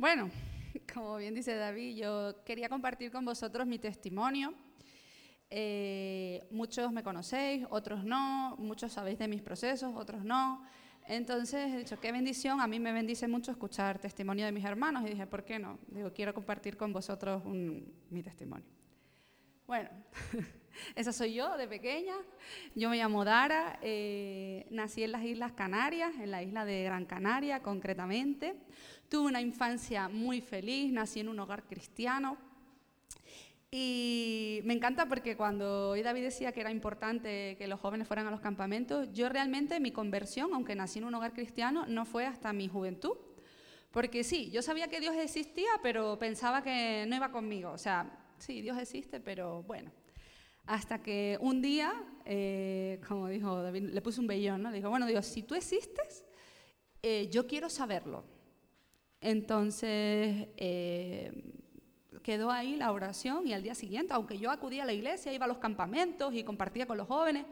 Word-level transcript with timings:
Bueno, 0.00 0.30
como 0.94 1.18
bien 1.18 1.34
dice 1.34 1.54
David, 1.54 1.94
yo 1.94 2.42
quería 2.42 2.70
compartir 2.70 3.12
con 3.12 3.22
vosotros 3.22 3.66
mi 3.66 3.78
testimonio. 3.78 4.54
Eh, 5.50 6.42
muchos 6.50 6.90
me 6.90 7.02
conocéis, 7.02 7.66
otros 7.68 8.02
no, 8.02 8.56
muchos 8.56 8.94
sabéis 8.94 9.18
de 9.18 9.28
mis 9.28 9.42
procesos, 9.42 9.94
otros 9.94 10.24
no. 10.24 10.64
Entonces 11.06 11.70
he 11.70 11.76
dicho, 11.76 12.00
qué 12.00 12.12
bendición, 12.12 12.62
a 12.62 12.66
mí 12.66 12.80
me 12.80 12.92
bendice 12.92 13.28
mucho 13.28 13.50
escuchar 13.50 13.98
testimonio 13.98 14.46
de 14.46 14.52
mis 14.52 14.64
hermanos 14.64 15.02
y 15.04 15.10
dije, 15.10 15.26
¿por 15.26 15.44
qué 15.44 15.58
no? 15.58 15.78
Digo, 15.88 16.10
quiero 16.14 16.32
compartir 16.32 16.78
con 16.78 16.94
vosotros 16.94 17.44
mi 17.44 18.22
testimonio. 18.22 18.64
Bueno, 19.70 19.88
esa 20.96 21.12
soy 21.12 21.34
yo 21.34 21.56
de 21.56 21.68
pequeña. 21.68 22.16
Yo 22.74 22.90
me 22.90 22.96
llamo 22.96 23.24
Dara, 23.24 23.78
eh, 23.82 24.66
nací 24.70 25.04
en 25.04 25.12
las 25.12 25.22
Islas 25.22 25.52
Canarias, 25.52 26.12
en 26.18 26.32
la 26.32 26.42
isla 26.42 26.64
de 26.64 26.82
Gran 26.82 27.04
Canaria 27.04 27.62
concretamente. 27.62 28.56
Tuve 29.10 29.26
una 29.26 29.40
infancia 29.40 30.08
muy 30.08 30.40
feliz, 30.40 30.92
nací 30.92 31.18
en 31.18 31.28
un 31.28 31.40
hogar 31.40 31.64
cristiano. 31.64 32.38
Y 33.72 34.60
me 34.62 34.72
encanta 34.72 35.06
porque 35.06 35.36
cuando 35.36 35.90
hoy 35.90 36.02
David 36.02 36.22
decía 36.22 36.52
que 36.52 36.60
era 36.60 36.70
importante 36.70 37.56
que 37.58 37.66
los 37.66 37.80
jóvenes 37.80 38.06
fueran 38.06 38.28
a 38.28 38.30
los 38.30 38.38
campamentos, 38.40 39.12
yo 39.12 39.28
realmente 39.28 39.80
mi 39.80 39.90
conversión, 39.90 40.54
aunque 40.54 40.76
nací 40.76 41.00
en 41.00 41.06
un 41.06 41.14
hogar 41.16 41.32
cristiano, 41.32 41.86
no 41.88 42.04
fue 42.04 42.24
hasta 42.24 42.52
mi 42.52 42.68
juventud. 42.68 43.16
Porque 43.90 44.22
sí, 44.22 44.48
yo 44.52 44.62
sabía 44.62 44.86
que 44.86 45.00
Dios 45.00 45.16
existía, 45.16 45.70
pero 45.82 46.16
pensaba 46.16 46.62
que 46.62 47.04
no 47.08 47.16
iba 47.16 47.32
conmigo. 47.32 47.72
O 47.72 47.78
sea, 47.78 48.16
sí, 48.38 48.60
Dios 48.60 48.78
existe, 48.78 49.18
pero 49.18 49.64
bueno. 49.64 49.90
Hasta 50.66 51.02
que 51.02 51.36
un 51.40 51.60
día, 51.60 51.92
eh, 52.24 53.00
como 53.08 53.26
dijo 53.26 53.60
David, 53.60 53.90
le 53.90 54.02
puse 54.02 54.20
un 54.20 54.28
vellón, 54.28 54.62
¿no? 54.62 54.70
Dijo, 54.70 54.88
bueno, 54.88 55.06
Dios, 55.06 55.26
si 55.26 55.42
tú 55.42 55.56
existes, 55.56 56.24
eh, 57.02 57.28
yo 57.28 57.48
quiero 57.48 57.68
saberlo. 57.68 58.38
Entonces, 59.20 60.48
eh, 60.56 61.32
quedó 62.22 62.50
ahí 62.50 62.76
la 62.76 62.92
oración 62.92 63.46
y 63.46 63.52
al 63.52 63.62
día 63.62 63.74
siguiente, 63.74 64.14
aunque 64.14 64.38
yo 64.38 64.50
acudía 64.50 64.82
a 64.84 64.86
la 64.86 64.92
iglesia, 64.92 65.32
iba 65.32 65.44
a 65.44 65.48
los 65.48 65.58
campamentos 65.58 66.34
y 66.34 66.44
compartía 66.44 66.86
con 66.86 66.96
los 66.96 67.06
jóvenes, 67.06 67.44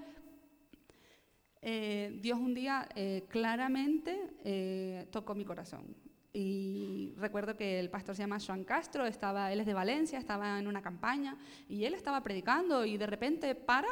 Dios 1.61 2.39
un 2.39 2.55
día 2.55 2.89
claramente 3.29 5.07
tocó 5.11 5.35
mi 5.35 5.45
corazón. 5.45 5.95
Y 6.33 7.15
recuerdo 7.17 7.57
que 7.57 7.81
el 7.81 7.91
pastor 7.91 8.15
se 8.15 8.23
llama 8.23 8.39
Joan 8.39 8.65
Castro, 8.65 9.07
estaba, 9.07 9.53
él 9.53 9.61
es 9.61 9.67
de 9.67 9.75
Valencia, 9.75 10.19
estaba 10.19 10.59
en 10.59 10.67
una 10.67 10.83
campaña 10.83 11.37
y 11.69 11.85
él 11.85 11.95
estaba 11.95 12.23
predicando 12.23 12.85
y 12.85 12.97
de 12.97 13.07
repente 13.07 13.55
para 13.55 13.89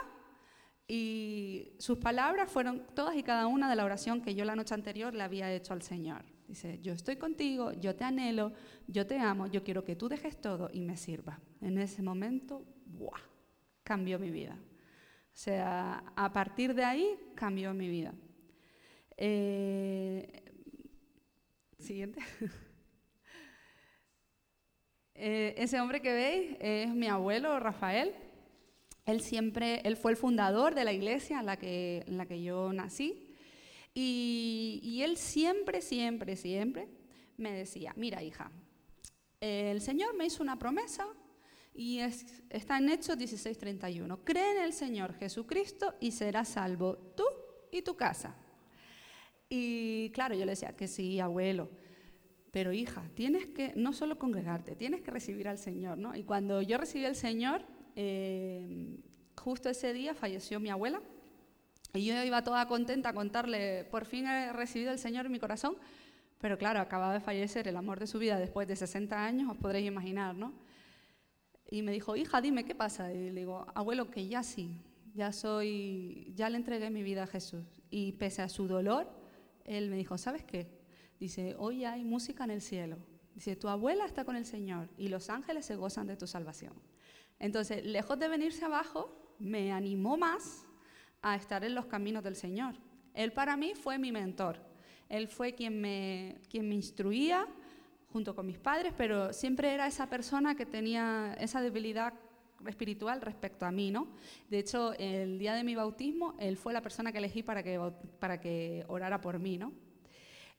y 0.86 1.72
sus 1.78 1.98
palabras 1.98 2.48
fueron 2.48 2.86
todas 2.94 3.16
y 3.16 3.24
cada 3.24 3.48
una 3.48 3.68
de 3.68 3.74
la 3.74 3.84
oración 3.84 4.20
que 4.20 4.34
yo 4.34 4.44
la 4.44 4.54
noche 4.54 4.74
anterior 4.74 5.12
le 5.14 5.24
había 5.24 5.52
hecho 5.52 5.72
al 5.72 5.82
Señor. 5.82 6.35
Dice, 6.48 6.78
yo 6.80 6.92
estoy 6.92 7.16
contigo, 7.16 7.72
yo 7.72 7.96
te 7.96 8.04
anhelo, 8.04 8.52
yo 8.86 9.06
te 9.06 9.18
amo, 9.18 9.46
yo 9.48 9.64
quiero 9.64 9.84
que 9.84 9.96
tú 9.96 10.08
dejes 10.08 10.40
todo 10.40 10.70
y 10.72 10.80
me 10.80 10.96
sirva. 10.96 11.40
En 11.60 11.78
ese 11.78 12.02
momento, 12.02 12.64
¡buah! 12.86 13.20
cambió 13.82 14.18
mi 14.18 14.30
vida. 14.30 14.54
O 14.54 15.38
sea, 15.38 16.04
a 16.16 16.32
partir 16.32 16.74
de 16.74 16.84
ahí 16.84 17.18
cambió 17.34 17.74
mi 17.74 17.88
vida. 17.88 18.14
Eh, 19.16 20.42
Siguiente. 21.78 22.20
Eh, 25.18 25.54
ese 25.56 25.80
hombre 25.80 26.02
que 26.02 26.12
veis 26.12 26.56
es 26.60 26.90
mi 26.90 27.06
abuelo 27.06 27.58
Rafael. 27.58 28.12
Él 29.06 29.22
siempre, 29.22 29.80
él 29.84 29.96
fue 29.96 30.10
el 30.10 30.18
fundador 30.18 30.74
de 30.74 30.84
la 30.84 30.92
iglesia 30.92 31.40
en 31.40 31.46
la 31.46 31.56
que, 31.56 32.04
la 32.06 32.26
que 32.26 32.42
yo 32.42 32.70
nací. 32.74 33.25
Y, 33.98 35.00
él 35.02 35.16
siempre, 35.16 35.80
siempre, 35.80 36.36
siempre 36.36 36.86
me 37.38 37.50
decía, 37.50 37.94
mira 37.96 38.22
hija, 38.22 38.52
el 39.40 39.80
Señor 39.80 40.14
me 40.14 40.26
hizo 40.26 40.42
una 40.42 40.58
promesa 40.58 41.06
y 41.74 42.00
está 42.50 42.76
en 42.76 42.90
Hechos 42.90 43.16
16:31. 43.16 44.18
Cree 44.22 44.58
en 44.58 44.64
el 44.64 44.74
Señor 44.74 45.14
Jesucristo 45.14 45.94
y 45.98 46.12
serás 46.12 46.48
salvo 46.48 46.98
tú 47.16 47.24
y 47.72 47.80
tu 47.80 47.96
casa. 47.96 48.36
Y 49.48 50.10
claro, 50.10 50.34
yo 50.34 50.44
le 50.44 50.52
decía 50.52 50.76
que 50.76 50.88
sí, 50.88 51.18
abuelo, 51.18 51.70
pero 52.50 52.74
hija, 52.74 53.02
tienes 53.14 53.46
que 53.46 53.72
no 53.76 53.94
solo 53.94 54.18
congregarte, 54.18 54.76
tienes 54.76 55.00
que 55.00 55.10
recibir 55.10 55.48
al 55.48 55.56
Señor, 55.56 55.96
¿no? 55.96 56.14
Y 56.14 56.24
cuando 56.24 56.60
yo 56.60 56.76
recibí 56.76 57.06
al 57.06 57.16
Señor, 57.16 57.64
eh, 57.94 58.98
justo 59.36 59.70
ese 59.70 59.94
día 59.94 60.14
falleció 60.14 60.60
mi 60.60 60.68
abuela, 60.68 61.00
y 61.96 62.04
yo 62.06 62.22
iba 62.22 62.42
toda 62.42 62.66
contenta 62.66 63.10
a 63.10 63.12
contarle, 63.14 63.84
por 63.84 64.04
fin 64.04 64.26
he 64.26 64.52
recibido 64.52 64.90
al 64.90 64.98
Señor 64.98 65.26
en 65.26 65.32
mi 65.32 65.38
corazón, 65.38 65.76
pero 66.38 66.58
claro, 66.58 66.80
acababa 66.80 67.14
de 67.14 67.20
fallecer 67.20 67.66
el 67.68 67.76
amor 67.76 67.98
de 67.98 68.06
su 68.06 68.18
vida 68.18 68.38
después 68.38 68.68
de 68.68 68.76
60 68.76 69.24
años, 69.24 69.50
os 69.50 69.56
podréis 69.56 69.86
imaginar, 69.86 70.34
¿no? 70.34 70.52
Y 71.70 71.82
me 71.82 71.92
dijo, 71.92 72.14
hija, 72.14 72.40
dime, 72.40 72.64
¿qué 72.64 72.74
pasa? 72.74 73.12
Y 73.12 73.30
le 73.30 73.40
digo, 73.40 73.66
abuelo, 73.74 74.10
que 74.10 74.28
ya 74.28 74.42
sí, 74.42 74.80
ya 75.14 75.32
soy, 75.32 76.32
ya 76.36 76.48
le 76.50 76.58
entregué 76.58 76.90
mi 76.90 77.02
vida 77.02 77.24
a 77.24 77.26
Jesús. 77.26 77.64
Y 77.90 78.12
pese 78.12 78.42
a 78.42 78.48
su 78.48 78.68
dolor, 78.68 79.10
él 79.64 79.90
me 79.90 79.96
dijo, 79.96 80.18
¿sabes 80.18 80.44
qué? 80.44 80.68
Dice, 81.18 81.56
hoy 81.58 81.84
hay 81.84 82.04
música 82.04 82.44
en 82.44 82.50
el 82.50 82.60
cielo. 82.60 82.98
Dice, 83.34 83.56
tu 83.56 83.68
abuela 83.68 84.04
está 84.04 84.24
con 84.24 84.36
el 84.36 84.46
Señor 84.46 84.88
y 84.96 85.08
los 85.08 85.28
ángeles 85.30 85.66
se 85.66 85.76
gozan 85.76 86.06
de 86.06 86.16
tu 86.16 86.26
salvación. 86.26 86.74
Entonces, 87.38 87.84
lejos 87.84 88.18
de 88.18 88.28
venirse 88.28 88.64
abajo, 88.64 89.34
me 89.38 89.72
animó 89.72 90.16
más 90.16 90.65
a 91.22 91.36
estar 91.36 91.64
en 91.64 91.74
los 91.74 91.86
caminos 91.86 92.22
del 92.22 92.36
Señor. 92.36 92.74
Él 93.14 93.32
para 93.32 93.56
mí 93.56 93.72
fue 93.74 93.98
mi 93.98 94.12
mentor. 94.12 94.60
Él 95.08 95.28
fue 95.28 95.54
quien 95.54 95.80
me, 95.80 96.38
quien 96.48 96.68
me 96.68 96.74
instruía 96.74 97.46
junto 98.12 98.34
con 98.34 98.46
mis 98.46 98.58
padres, 98.58 98.92
pero 98.96 99.32
siempre 99.32 99.72
era 99.72 99.86
esa 99.86 100.08
persona 100.08 100.54
que 100.54 100.66
tenía 100.66 101.36
esa 101.38 101.60
debilidad 101.60 102.14
espiritual 102.66 103.20
respecto 103.20 103.66
a 103.66 103.70
mí, 103.70 103.90
¿no? 103.90 104.08
De 104.48 104.58
hecho, 104.58 104.94
el 104.94 105.38
día 105.38 105.54
de 105.54 105.64
mi 105.64 105.74
bautismo, 105.74 106.34
él 106.38 106.56
fue 106.56 106.72
la 106.72 106.80
persona 106.80 107.12
que 107.12 107.18
elegí 107.18 107.42
para 107.42 107.62
que, 107.62 107.78
para 108.18 108.40
que 108.40 108.84
orara 108.88 109.20
por 109.20 109.38
mí, 109.38 109.58
¿no? 109.58 109.72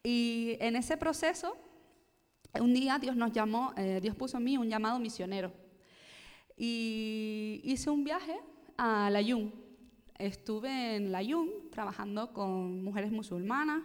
Y 0.04 0.58
en 0.60 0.76
ese 0.76 0.96
proceso, 0.98 1.58
un 2.60 2.74
día 2.74 3.00
Dios 3.00 3.16
nos 3.16 3.32
llamó, 3.32 3.74
eh, 3.76 4.00
Dios 4.02 4.16
puso 4.16 4.38
en 4.38 4.44
mí 4.44 4.58
un 4.58 4.70
llamado 4.70 5.00
misionero. 5.00 5.52
Y 6.56 7.62
hice 7.64 7.90
un 7.90 8.04
viaje 8.04 8.36
a 8.78 9.10
Layún. 9.10 9.54
Estuve 10.20 10.96
en 10.96 11.12
Layún 11.12 11.70
trabajando 11.70 12.34
con 12.34 12.84
mujeres 12.84 13.12
musulmanas, 13.12 13.84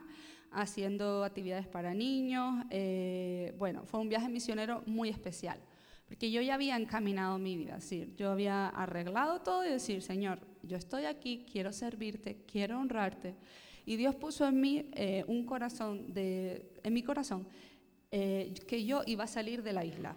haciendo 0.50 1.24
actividades 1.24 1.66
para 1.66 1.92
niños. 1.92 2.64
Eh, 2.70 3.54
bueno, 3.58 3.84
fue 3.84 4.00
un 4.00 4.08
viaje 4.08 4.28
misionero 4.28 4.82
muy 4.86 5.10
especial. 5.10 5.58
Porque 6.06 6.30
yo 6.30 6.40
ya 6.40 6.54
había 6.54 6.76
encaminado 6.76 7.38
mi 7.38 7.56
vida, 7.56 7.76
decir, 7.76 8.14
yo 8.16 8.30
había 8.30 8.68
arreglado 8.68 9.40
todo 9.40 9.64
y 9.64 9.70
decir, 9.70 10.02
Señor, 10.02 10.40
yo 10.62 10.76
estoy 10.76 11.04
aquí, 11.04 11.44
quiero 11.50 11.72
servirte, 11.72 12.44
quiero 12.46 12.78
honrarte. 12.78 13.34
Y 13.84 13.96
Dios 13.96 14.14
puso 14.14 14.46
en 14.46 14.60
mí 14.60 14.90
eh, 14.92 15.24
un 15.26 15.44
corazón, 15.44 16.12
de, 16.12 16.70
en 16.82 16.92
mi 16.94 17.02
corazón, 17.02 17.46
eh, 18.10 18.54
que 18.66 18.84
yo 18.84 19.02
iba 19.06 19.24
a 19.24 19.26
salir 19.26 19.62
de 19.62 19.72
la 19.72 19.84
isla, 19.84 20.16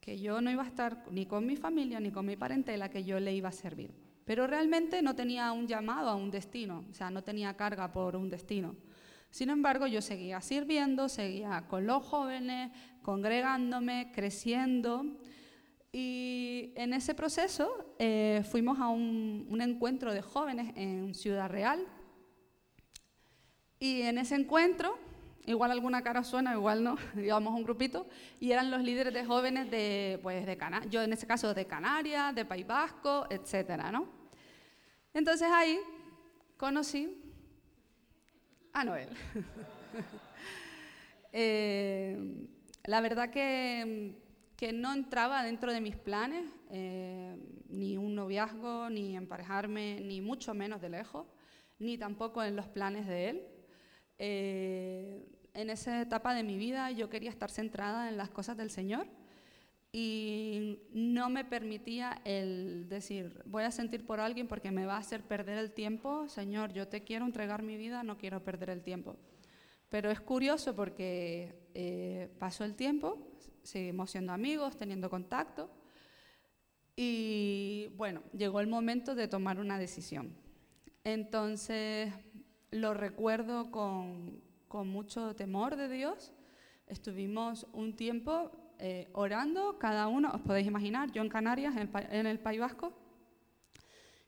que 0.00 0.18
yo 0.20 0.40
no 0.40 0.50
iba 0.50 0.62
a 0.62 0.66
estar 0.66 1.04
ni 1.10 1.26
con 1.26 1.46
mi 1.46 1.56
familia 1.56 2.00
ni 2.00 2.10
con 2.10 2.26
mi 2.26 2.36
parentela, 2.36 2.90
que 2.90 3.04
yo 3.04 3.18
le 3.18 3.34
iba 3.34 3.48
a 3.48 3.52
servir. 3.52 4.09
Pero 4.30 4.46
realmente 4.46 5.02
no 5.02 5.16
tenía 5.16 5.50
un 5.50 5.66
llamado 5.66 6.08
a 6.08 6.14
un 6.14 6.30
destino, 6.30 6.84
o 6.88 6.94
sea, 6.94 7.10
no 7.10 7.24
tenía 7.24 7.56
carga 7.56 7.90
por 7.90 8.14
un 8.14 8.30
destino. 8.30 8.76
Sin 9.28 9.50
embargo, 9.50 9.88
yo 9.88 10.00
seguía 10.00 10.40
sirviendo, 10.40 11.08
seguía 11.08 11.64
con 11.66 11.84
los 11.84 12.04
jóvenes, 12.04 12.70
congregándome, 13.02 14.12
creciendo. 14.14 15.04
Y 15.90 16.72
en 16.76 16.92
ese 16.92 17.12
proceso 17.16 17.96
eh, 17.98 18.44
fuimos 18.48 18.78
a 18.78 18.86
un, 18.90 19.58
encuentro 19.60 20.14
de 20.14 20.22
jóvenes 20.22 20.74
en 20.76 21.12
Ciudad 21.12 21.50
Real. 21.50 21.84
Y 23.80 24.02
en 24.02 24.16
ese 24.16 24.36
encuentro, 24.36 24.96
igual 25.44 25.72
alguna 25.72 26.02
cara 26.02 26.22
suena, 26.22 26.54
igual 26.54 26.84
no, 26.84 26.96
digamos 27.16 27.52
un 27.52 27.64
grupito, 27.64 28.06
y 28.38 28.52
eran 28.52 28.70
los 28.70 28.80
líderes 28.80 29.12
de 29.12 29.24
jóvenes 29.24 29.72
de, 29.72 30.20
pues, 30.22 30.46
de 30.46 30.56
yo 30.88 31.02
en 31.02 31.14
ese 31.14 31.26
caso 31.26 31.52
de 31.52 31.66
Canarias, 31.66 32.32
de 32.32 32.44
País 32.44 32.64
Vasco, 32.64 33.26
etcétera, 33.28 33.90
¿no? 33.90 34.19
Entonces 35.12 35.48
ahí 35.50 35.80
conocí 36.56 37.20
a 38.72 38.84
Noel. 38.84 39.08
eh, 41.32 42.46
la 42.84 43.00
verdad 43.00 43.30
que, 43.30 44.16
no 44.74 44.92
entraba 44.92 45.42
dentro 45.42 45.72
de 45.72 45.80
mis 45.80 45.96
planes, 45.96 46.44
eh, 46.70 47.36
ni 47.68 47.96
un 47.96 48.14
noviazgo, 48.14 48.90
ni 48.90 49.16
emparejarme, 49.16 50.00
ni 50.00 50.20
mucho 50.20 50.54
menos 50.54 50.80
de 50.80 50.90
lejos, 50.90 51.26
ni 51.78 51.98
tampoco 51.98 52.44
en 52.44 52.56
los 52.56 52.68
planes 52.68 53.06
de 53.06 53.30
él. 53.30 53.42
Eh, 54.18 55.26
en 55.54 55.70
esa 55.70 56.02
etapa 56.02 56.34
de 56.34 56.44
mi 56.44 56.56
vida 56.56 56.90
yo 56.90 57.08
quería 57.08 57.30
estar 57.30 57.50
centrada 57.50 58.08
en 58.08 58.16
las 58.16 58.30
cosas 58.30 58.56
del 58.56 58.70
Señor 58.70 59.08
y 59.92 60.78
no 60.92 61.30
me 61.30 61.44
permitía 61.44 62.20
el 62.24 62.88
decir, 62.88 63.42
voy 63.44 63.64
a 63.64 63.72
sentir 63.72 64.06
por 64.06 64.20
alguien 64.20 64.46
porque 64.46 64.70
me 64.70 64.86
va 64.86 64.94
a 64.94 65.00
hacer 65.00 65.22
perder 65.22 65.58
el 65.58 65.72
tiempo, 65.72 66.28
Señor, 66.28 66.72
yo 66.72 66.86
te 66.86 67.02
quiero 67.02 67.24
entregar 67.24 67.62
mi 67.62 67.76
vida, 67.76 68.04
no 68.04 68.16
quiero 68.16 68.44
perder 68.44 68.70
el 68.70 68.82
tiempo. 68.82 69.16
Pero 69.88 70.10
es 70.10 70.20
curioso 70.20 70.76
porque 70.76 71.68
eh, 71.74 72.32
pasó 72.38 72.64
el 72.64 72.76
tiempo, 72.76 73.18
seguimos 73.64 74.12
siendo 74.12 74.32
amigos, 74.32 74.76
teniendo 74.76 75.10
contacto, 75.10 75.68
y 76.94 77.88
bueno, 77.96 78.22
llegó 78.32 78.60
el 78.60 78.68
momento 78.68 79.14
de 79.14 79.26
tomar 79.26 79.58
una 79.58 79.78
decisión. 79.78 80.36
Entonces, 81.02 82.12
lo 82.70 82.94
recuerdo 82.94 83.70
con, 83.70 84.40
con 84.68 84.88
mucho 84.88 85.34
temor 85.34 85.76
de 85.76 85.88
Dios. 85.88 86.32
Estuvimos 86.86 87.66
un 87.72 87.96
tiempo 87.96 88.52
eh, 88.80 89.08
orando, 89.12 89.78
cada 89.78 90.08
uno, 90.08 90.30
os 90.34 90.40
podéis 90.40 90.66
imaginar, 90.66 91.12
yo 91.12 91.22
en 91.22 91.28
Canarias, 91.28 91.74
en 91.76 92.26
el, 92.26 92.38
País 92.38 92.60
Vasco, 92.60 92.92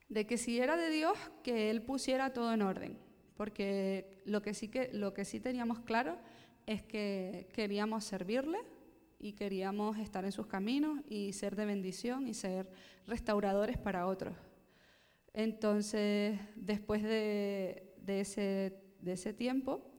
de 0.09 0.27
que 0.27 0.37
si 0.37 0.61
era 0.61 0.77
de 0.77 0.91
Dios, 0.91 1.17
que 1.43 1.71
Él 1.71 1.83
pusiera 1.83 2.33
todo 2.33 2.53
en 2.53 2.63
orden. 2.63 2.99
Porque 3.37 4.23
lo 4.25 4.43
que 4.43 4.55
sí, 4.55 4.69
que, 4.69 4.91
lo 4.93 5.15
que 5.15 5.25
sí 5.25 5.41
teníamos 5.41 5.81
claro 5.81 6.19
es 6.67 6.83
que 6.83 7.49
queríamos 7.53 8.05
servirle, 8.05 8.59
y 9.23 9.35
queríamos 9.35 9.99
estar 9.99 10.25
en 10.25 10.33
sus 10.33 10.49
caminos 10.49 11.01
y 11.09 11.33
ser 11.33 11.55
de 11.55 11.65
bendición 11.65 12.27
y 12.27 12.35
ser 12.35 12.69
restauradores 13.07 13.79
para 13.79 14.09
otros. 14.09 14.35
Entonces, 15.33 16.41
después 16.57 17.05
de, 17.05 17.95
ese, 18.05 18.83
de 19.01 19.13
ese, 19.13 19.33
tiempo, 19.33 19.95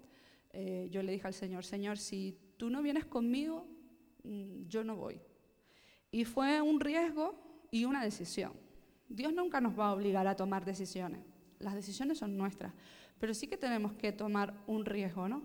eh, 0.51 0.89
yo 0.91 1.01
le 1.01 1.13
dije 1.13 1.25
al 1.25 1.33
Señor, 1.33 1.63
Señor, 1.63 1.97
si 1.97 2.38
tú 2.57 2.69
no 2.69 2.81
vienes 2.81 3.05
conmigo, 3.05 3.65
yo 4.23 4.83
no 4.83 4.95
voy. 4.95 5.19
Y 6.11 6.25
fue 6.25 6.61
un 6.61 6.79
riesgo 6.79 7.35
y 7.71 7.85
una 7.85 8.03
decisión. 8.03 8.53
Dios 9.09 9.33
nunca 9.33 9.59
nos 9.59 9.77
va 9.77 9.87
a 9.87 9.93
obligar 9.93 10.27
a 10.27 10.35
tomar 10.35 10.65
decisiones. 10.65 11.21
Las 11.59 11.75
decisiones 11.75 12.17
son 12.17 12.37
nuestras, 12.37 12.73
pero 13.19 13.33
sí 13.33 13.47
que 13.47 13.57
tenemos 13.57 13.93
que 13.93 14.11
tomar 14.11 14.53
un 14.67 14.85
riesgo, 14.85 15.27
¿no? 15.27 15.43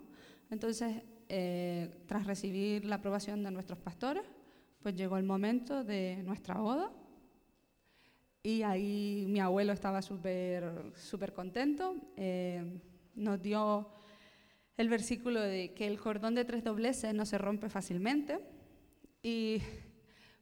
Entonces, 0.50 1.02
eh, 1.28 2.04
tras 2.06 2.26
recibir 2.26 2.84
la 2.84 2.96
aprobación 2.96 3.42
de 3.42 3.50
nuestros 3.50 3.78
pastores, 3.78 4.24
pues 4.82 4.94
llegó 4.94 5.16
el 5.16 5.24
momento 5.24 5.84
de 5.84 6.22
nuestra 6.24 6.54
boda 6.54 6.90
y 8.42 8.62
ahí 8.62 9.26
mi 9.28 9.40
abuelo 9.40 9.72
estaba 9.72 10.00
súper 10.00 10.92
súper 10.94 11.32
contento. 11.32 11.96
Eh, 12.16 12.80
nos 13.14 13.42
dio 13.42 13.90
el 14.76 14.88
versículo 14.88 15.40
de 15.40 15.74
que 15.74 15.86
el 15.86 15.98
cordón 15.98 16.34
de 16.34 16.44
tres 16.44 16.64
dobleces 16.64 17.12
no 17.12 17.26
se 17.26 17.36
rompe 17.36 17.68
fácilmente 17.68 18.38
y 19.22 19.62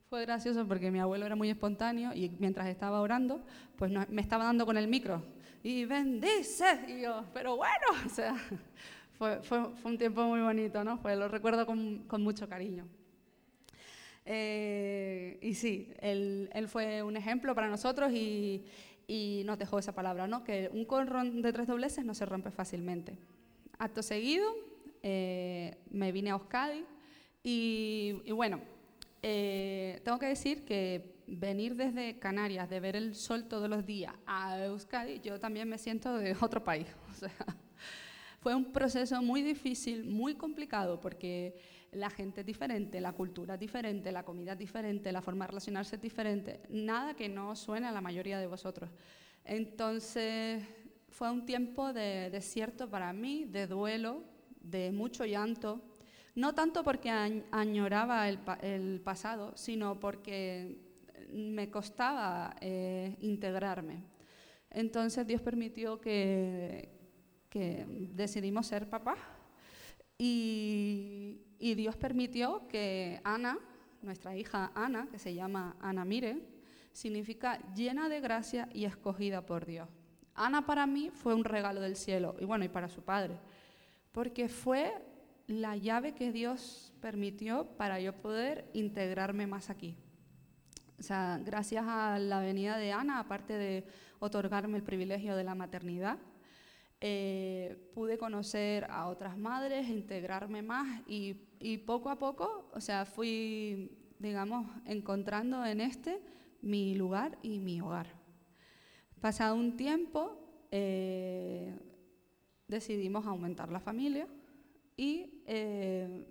fue 0.09 0.23
gracioso 0.23 0.67
porque 0.67 0.91
mi 0.91 1.01
abuelo 1.01 1.27
era 1.27 1.37
muy 1.37 1.51
espontáneo 1.51 2.13
y 2.15 2.31
mientras 2.39 2.69
estaba 2.69 3.01
orando, 3.01 3.45
pues 3.77 3.91
me 4.09 4.23
estaba 4.23 4.45
dando 4.45 4.65
con 4.65 4.77
el 4.77 4.89
micro 4.89 5.23
y 5.63 5.85
bendice 5.85 6.85
y 6.87 7.01
yo, 7.03 7.25
pero 7.35 7.57
bueno, 7.57 7.87
o 8.07 8.09
sea, 8.09 8.37
fue, 9.19 9.43
fue, 9.43 9.75
fue, 9.75 9.91
un 9.91 9.99
tiempo 9.99 10.23
muy 10.25 10.41
bonito, 10.41 10.85
¿no? 10.85 11.03
Pues 11.03 11.19
lo 11.19 11.29
recuerdo 11.29 11.67
con, 11.67 12.05
con 12.07 12.23
mucho 12.23 12.49
cariño. 12.49 12.87
Eh, 14.25 15.39
y 15.41 15.55
sí, 15.55 15.93
él, 16.01 16.51
él, 16.53 16.69
fue 16.69 17.03
un 17.03 17.17
ejemplo 17.17 17.55
para 17.55 17.69
nosotros 17.69 18.13
y, 18.13 18.65
y, 19.07 19.43
nos 19.45 19.59
dejó 19.59 19.79
esa 19.79 19.93
palabra, 19.93 20.27
¿no? 20.27 20.45
Que 20.45 20.69
un 20.73 20.85
corrón 20.85 21.43
de 21.43 21.53
tres 21.53 21.67
dobleces 21.67 22.05
no 22.05 22.15
se 22.15 22.27
rompe 22.27 22.51
fácilmente. 22.51 23.19
Acto 23.79 24.03
seguido, 24.03 24.49
eh, 25.03 25.79
me 25.91 26.13
vine 26.13 26.31
a 26.31 26.35
Euskadi 26.35 26.85
y, 27.49 28.33
bueno, 28.33 28.61
eh, 29.23 30.01
tengo 30.05 30.19
que 30.19 30.27
decir 30.27 30.65
que 30.65 31.23
venir 31.29 31.77
desde 31.77 32.19
Canarias, 32.19 32.69
de 32.69 32.81
ver 32.81 32.97
el 32.97 33.15
sol 33.15 33.47
todos 33.47 33.71
los 33.71 33.87
días 33.87 34.13
a 34.27 34.65
Euskadi, 34.65 35.21
yo 35.21 35.39
también 35.39 35.69
me 35.69 35.79
siento 35.79 36.19
de 36.19 36.37
otro 36.41 36.65
país. 36.65 36.89
Fue 38.41 38.53
un 38.53 38.73
proceso 38.73 39.23
muy 39.23 39.43
difícil, 39.43 40.05
muy 40.05 40.35
complicado, 40.35 40.99
porque 40.99 41.55
la 41.93 42.11
gente 42.11 42.41
es 42.41 42.47
diferente, 42.47 43.01
la 43.01 43.13
cultura 43.13 43.55
es 43.55 43.61
diferente, 43.61 44.11
la 44.11 44.25
comida 44.25 44.55
es 44.55 44.59
diferente, 44.59 45.13
la 45.13 45.23
forma 45.23 45.45
de 45.45 45.51
relacionarse 45.51 45.95
es 45.95 46.03
diferente, 46.03 46.63
nada 46.69 47.15
que 47.15 47.29
no 47.29 47.55
suene 47.55 47.87
a 47.87 47.93
la 47.93 48.01
mayoría 48.01 48.41
de 48.41 48.49
vosotros. 48.49 48.91
Entonces, 49.45 50.65
fue 51.11 51.31
un 51.31 51.47
tiempo 51.47 51.93
de 51.93 52.29
desierto 52.29 52.91
para 52.91 53.13
mí, 53.13 53.45
de 53.45 53.69
duelo, 53.69 54.25
de 54.61 54.91
mucho 54.91 55.25
llanto, 55.25 55.81
no 56.37 56.55
tanto 56.55 56.85
porque 56.85 57.11
añoraba 57.51 58.29
el, 58.29 59.01
pasado, 59.01 59.57
sino 59.57 59.99
porque 59.99 60.79
me 61.33 61.71
costaba 61.71 62.55
eh, 62.61 63.17
integrarme. 63.21 64.05
Entonces 64.71 65.27
Dios 65.27 65.41
permitió 65.41 66.01
que, 66.01 66.95
decidimos 68.13 68.67
ser 68.67 68.87
papá 68.87 69.17
y, 70.19 71.41
Dios 71.59 71.97
permitió 71.97 72.69
que 72.69 73.19
Ana, 73.25 73.59
nuestra 74.03 74.37
hija 74.37 74.73
Ana, 74.75 75.09
que 75.11 75.19
se 75.19 75.35
llama 75.35 75.75
Ana 75.81 76.05
Mire, 76.05 76.43
significa 76.93 77.59
llena 77.75 78.11
de 78.11 78.21
gracia 78.21 78.69
y 78.75 78.85
escogida 78.85 79.47
por 79.47 79.65
Dios. 79.65 79.89
Ana 80.35 80.67
para 80.67 80.87
mí 80.87 81.11
fue 81.11 81.35
un 81.35 81.45
regalo 81.45 81.81
del 81.81 81.97
cielo 81.97 82.37
y 82.39 82.45
bueno, 82.45 82.67
y 82.67 82.69
para 82.69 82.91
su 82.91 83.03
padre, 83.03 83.39
porque 84.13 84.51
fue 84.51 84.93
la 85.47 85.77
llave 85.77 86.15
que 86.15 86.33
Dios 86.33 86.93
permitió 87.01 87.67
para 87.77 88.01
yo 88.01 88.13
poder 88.15 88.69
integrarme 88.75 89.47
más 89.47 89.71
aquí. 89.71 89.97
O 90.99 91.03
sea, 91.03 91.41
gracias 91.45 91.85
a 91.87 92.19
la 92.19 92.41
venida 92.41 92.79
de 92.79 92.93
Ana, 92.93 93.21
aparte 93.21 93.53
de 93.53 93.85
otorgarme 94.19 94.79
el 94.79 94.83
privilegio 94.83 95.37
de 95.37 95.45
la 95.45 95.55
maternidad, 95.55 96.19
eh, 97.01 97.91
pude 97.95 98.17
conocer 98.17 98.87
a 98.91 99.09
otras 99.09 99.37
madres, 99.37 99.89
integrarme 99.89 100.63
más 100.63 101.03
y, 101.07 101.35
poco 101.87 102.09
a 102.09 102.19
poco, 102.19 102.71
o 102.73 102.81
sea, 102.81 103.05
fui, 103.05 103.91
digamos, 104.19 104.67
encontrando 104.87 105.65
en 105.67 105.81
este 105.81 106.21
mi 106.63 106.95
lugar 106.95 107.39
y 107.43 107.59
mi 107.59 107.81
hogar. 107.81 108.07
Pasado 109.21 109.55
un 109.55 109.77
tiempo, 109.77 110.39
eh, 110.71 111.79
decidimos 112.67 113.27
aumentar 113.27 113.71
la 113.71 113.81
familia 113.81 114.27
y... 114.97 115.43
Eh, 115.47 116.27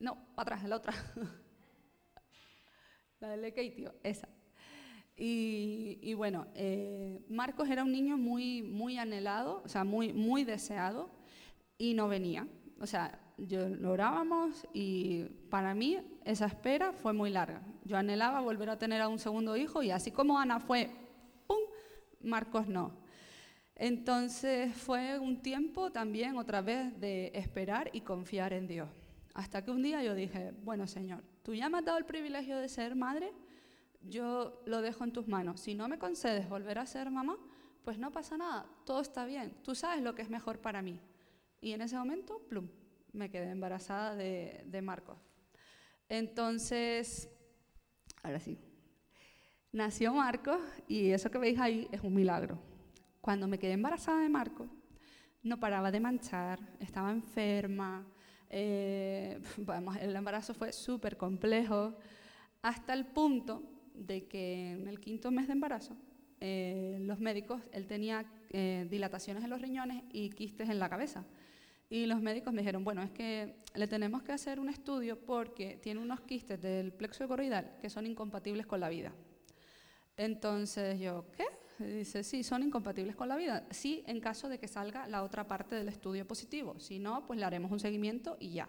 no, 0.00 0.16
para 0.34 0.56
atrás, 0.56 0.68
la 0.68 0.76
otra. 0.76 0.92
la 3.20 3.36
del 3.36 3.52
Keitio, 3.52 3.94
esa. 4.02 4.28
Y, 5.20 6.14
bueno, 6.14 6.46
eh, 6.54 7.24
Marcos 7.28 7.68
era 7.68 7.82
un 7.82 7.90
niño 7.90 8.16
muy, 8.16 8.62
muy 8.62 8.98
anhelado, 8.98 9.62
o 9.64 9.68
sea, 9.68 9.82
muy, 9.82 10.12
muy 10.12 10.44
deseado, 10.44 11.10
y 11.76 11.94
no 11.94 12.06
venía. 12.06 12.46
O 12.80 12.86
sea, 12.86 13.20
yo 13.36 13.68
lo 13.68 13.90
orábamos 13.90 14.64
y 14.72 15.24
para 15.50 15.74
mí 15.74 15.98
esa 16.24 16.46
espera 16.46 16.92
fue 16.92 17.12
muy 17.12 17.30
larga. 17.30 17.62
Yo 17.84 17.96
anhelaba 17.96 18.40
volver 18.40 18.70
a 18.70 18.78
tener 18.78 19.00
a 19.00 19.08
un 19.08 19.18
segundo 19.18 19.56
hijo 19.56 19.82
y 19.82 19.90
así 19.90 20.12
como 20.12 20.38
Ana 20.38 20.60
fue, 20.60 20.90
¡pum!, 21.48 21.58
Marcos 22.20 22.68
no. 22.68 22.92
Entonces 23.78 24.74
fue 24.74 25.20
un 25.20 25.40
tiempo 25.40 25.92
también 25.92 26.36
otra 26.36 26.60
vez 26.60 26.98
de 26.98 27.30
esperar 27.32 27.88
y 27.92 28.00
confiar 28.00 28.52
en 28.52 28.66
Dios. 28.66 28.88
Hasta 29.34 29.64
que 29.64 29.70
un 29.70 29.82
día 29.82 30.02
yo 30.02 30.16
dije, 30.16 30.52
bueno 30.64 30.88
Señor, 30.88 31.22
tú 31.44 31.54
ya 31.54 31.68
me 31.68 31.78
has 31.78 31.84
dado 31.84 31.96
el 31.96 32.04
privilegio 32.04 32.58
de 32.58 32.68
ser 32.68 32.96
madre, 32.96 33.32
yo 34.02 34.60
lo 34.66 34.82
dejo 34.82 35.04
en 35.04 35.12
tus 35.12 35.28
manos. 35.28 35.60
Si 35.60 35.76
no 35.76 35.86
me 35.86 35.96
concedes 35.96 36.48
volver 36.48 36.76
a 36.80 36.86
ser 36.86 37.08
mamá, 37.08 37.38
pues 37.84 37.98
no 37.98 38.10
pasa 38.10 38.36
nada, 38.36 38.66
todo 38.84 39.00
está 39.00 39.24
bien, 39.24 39.54
tú 39.62 39.76
sabes 39.76 40.02
lo 40.02 40.12
que 40.16 40.22
es 40.22 40.28
mejor 40.28 40.58
para 40.58 40.82
mí. 40.82 41.00
Y 41.60 41.70
en 41.70 41.80
ese 41.80 41.96
momento, 41.96 42.40
plum, 42.48 42.68
me 43.12 43.30
quedé 43.30 43.50
embarazada 43.50 44.16
de, 44.16 44.64
de 44.66 44.82
Marcos. 44.82 45.18
Entonces, 46.08 47.28
ahora 48.24 48.40
sí, 48.40 48.58
nació 49.70 50.12
Marcos 50.14 50.60
y 50.88 51.10
eso 51.10 51.30
que 51.30 51.38
veis 51.38 51.60
ahí 51.60 51.88
es 51.92 52.00
un 52.00 52.14
milagro. 52.14 52.58
Cuando 53.28 53.46
me 53.46 53.58
quedé 53.58 53.72
embarazada 53.72 54.22
de 54.22 54.30
Marcos, 54.30 54.70
no 55.42 55.60
paraba 55.60 55.90
de 55.90 56.00
manchar, 56.00 56.60
estaba 56.80 57.10
enferma, 57.10 58.06
eh, 58.48 59.38
el 60.00 60.16
embarazo 60.16 60.54
fue 60.54 60.72
súper 60.72 61.18
complejo, 61.18 61.98
hasta 62.62 62.94
el 62.94 63.04
punto 63.04 63.62
de 63.92 64.26
que 64.26 64.70
en 64.70 64.88
el 64.88 64.98
quinto 64.98 65.30
mes 65.30 65.46
de 65.46 65.52
embarazo, 65.52 65.94
eh, 66.40 66.96
los 67.02 67.20
médicos, 67.20 67.60
él 67.70 67.86
tenía 67.86 68.24
eh, 68.48 68.86
dilataciones 68.88 69.44
en 69.44 69.50
los 69.50 69.60
riñones 69.60 70.04
y 70.10 70.30
quistes 70.30 70.70
en 70.70 70.78
la 70.78 70.88
cabeza. 70.88 71.26
Y 71.90 72.06
los 72.06 72.22
médicos 72.22 72.54
me 72.54 72.62
dijeron, 72.62 72.82
bueno, 72.82 73.02
es 73.02 73.10
que 73.10 73.56
le 73.74 73.86
tenemos 73.86 74.22
que 74.22 74.32
hacer 74.32 74.58
un 74.58 74.70
estudio 74.70 75.20
porque 75.20 75.76
tiene 75.82 76.00
unos 76.00 76.22
quistes 76.22 76.62
del 76.62 76.94
plexo 76.94 77.24
ecoroidal 77.24 77.76
que 77.82 77.90
son 77.90 78.06
incompatibles 78.06 78.64
con 78.66 78.80
la 78.80 78.88
vida. 78.88 79.12
Entonces 80.16 80.98
yo, 80.98 81.26
¿qué? 81.36 81.44
Dice, 81.78 82.24
sí, 82.24 82.42
son 82.42 82.62
incompatibles 82.62 83.14
con 83.14 83.28
la 83.28 83.36
vida. 83.36 83.66
Sí, 83.70 84.02
en 84.06 84.20
caso 84.20 84.48
de 84.48 84.58
que 84.58 84.66
salga 84.66 85.06
la 85.06 85.22
otra 85.22 85.46
parte 85.46 85.76
del 85.76 85.88
estudio 85.88 86.26
positivo. 86.26 86.78
Si 86.78 86.98
no, 86.98 87.26
pues 87.26 87.38
le 87.38 87.44
haremos 87.44 87.70
un 87.70 87.78
seguimiento 87.78 88.36
y 88.40 88.50
ya. 88.50 88.68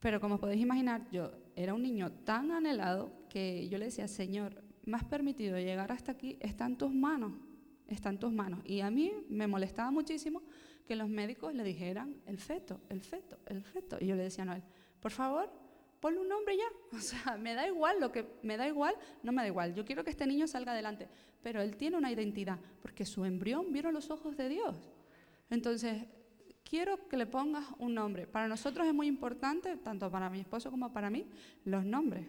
Pero 0.00 0.20
como 0.20 0.38
podéis 0.38 0.62
imaginar, 0.62 1.08
yo 1.10 1.32
era 1.56 1.74
un 1.74 1.82
niño 1.82 2.12
tan 2.24 2.50
anhelado 2.52 3.12
que 3.28 3.68
yo 3.68 3.78
le 3.78 3.86
decía, 3.86 4.08
Señor, 4.08 4.62
me 4.84 4.96
has 4.96 5.04
permitido 5.04 5.58
llegar 5.58 5.92
hasta 5.92 6.12
aquí, 6.12 6.38
está 6.40 6.66
en 6.66 6.78
tus 6.78 6.94
manos, 6.94 7.32
está 7.88 8.08
en 8.08 8.18
tus 8.18 8.32
manos. 8.32 8.60
Y 8.64 8.80
a 8.80 8.90
mí 8.90 9.12
me 9.28 9.46
molestaba 9.46 9.90
muchísimo 9.90 10.42
que 10.86 10.96
los 10.96 11.08
médicos 11.08 11.54
le 11.54 11.64
dijeran 11.64 12.16
el 12.26 12.38
feto, 12.38 12.80
el 12.88 13.02
feto, 13.02 13.38
el 13.46 13.62
feto. 13.62 13.98
Y 14.00 14.06
yo 14.06 14.16
le 14.16 14.22
decía 14.22 14.42
a 14.42 14.46
Noel, 14.46 14.62
por 15.00 15.10
favor, 15.10 15.50
ponle 16.00 16.20
un 16.20 16.28
nombre 16.28 16.56
ya. 16.56 16.64
O 16.96 17.00
sea, 17.00 17.36
me 17.36 17.54
da 17.54 17.66
igual, 17.66 18.00
lo 18.00 18.10
que 18.10 18.26
me 18.42 18.56
da 18.56 18.66
igual, 18.66 18.94
no 19.22 19.32
me 19.32 19.42
da 19.42 19.48
igual. 19.48 19.74
Yo 19.74 19.84
quiero 19.84 20.04
que 20.04 20.10
este 20.10 20.26
niño 20.26 20.46
salga 20.46 20.72
adelante. 20.72 21.08
Pero 21.42 21.60
él 21.60 21.76
tiene 21.76 21.96
una 21.96 22.10
identidad, 22.10 22.58
porque 22.82 23.04
su 23.04 23.24
embrión 23.24 23.72
vieron 23.72 23.94
los 23.94 24.10
ojos 24.10 24.36
de 24.36 24.48
Dios. 24.48 24.90
Entonces, 25.50 26.06
quiero 26.68 27.08
que 27.08 27.16
le 27.16 27.26
pongas 27.26 27.64
un 27.78 27.94
nombre. 27.94 28.26
Para 28.26 28.48
nosotros 28.48 28.86
es 28.86 28.94
muy 28.94 29.06
importante, 29.06 29.76
tanto 29.76 30.10
para 30.10 30.28
mi 30.28 30.40
esposo 30.40 30.70
como 30.70 30.92
para 30.92 31.10
mí, 31.10 31.26
los 31.64 31.84
nombres. 31.84 32.26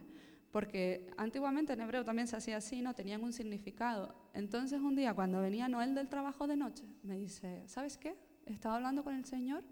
Porque 0.52 1.12
antiguamente 1.18 1.74
en 1.74 1.82
hebreo 1.82 2.04
también 2.04 2.28
se 2.28 2.36
hacía 2.36 2.58
así, 2.58 2.82
¿no? 2.82 2.96
Tenían 2.96 3.24
un 3.24 3.34
significado. 3.34 4.16
Entonces 4.34 4.80
un 4.80 4.96
día 4.96 5.14
cuando 5.14 5.42
venía 5.42 5.68
Noel 5.68 5.94
del 5.94 6.10
trabajo 6.10 6.48
de 6.48 6.56
noche, 6.56 6.86
me 7.04 7.18
dice, 7.18 7.64
¿sabes 7.68 7.98
qué? 7.98 8.16
Estaba 8.46 8.78
hablando 8.78 9.04
con 9.04 9.14
el 9.14 9.26
Señor 9.26 9.64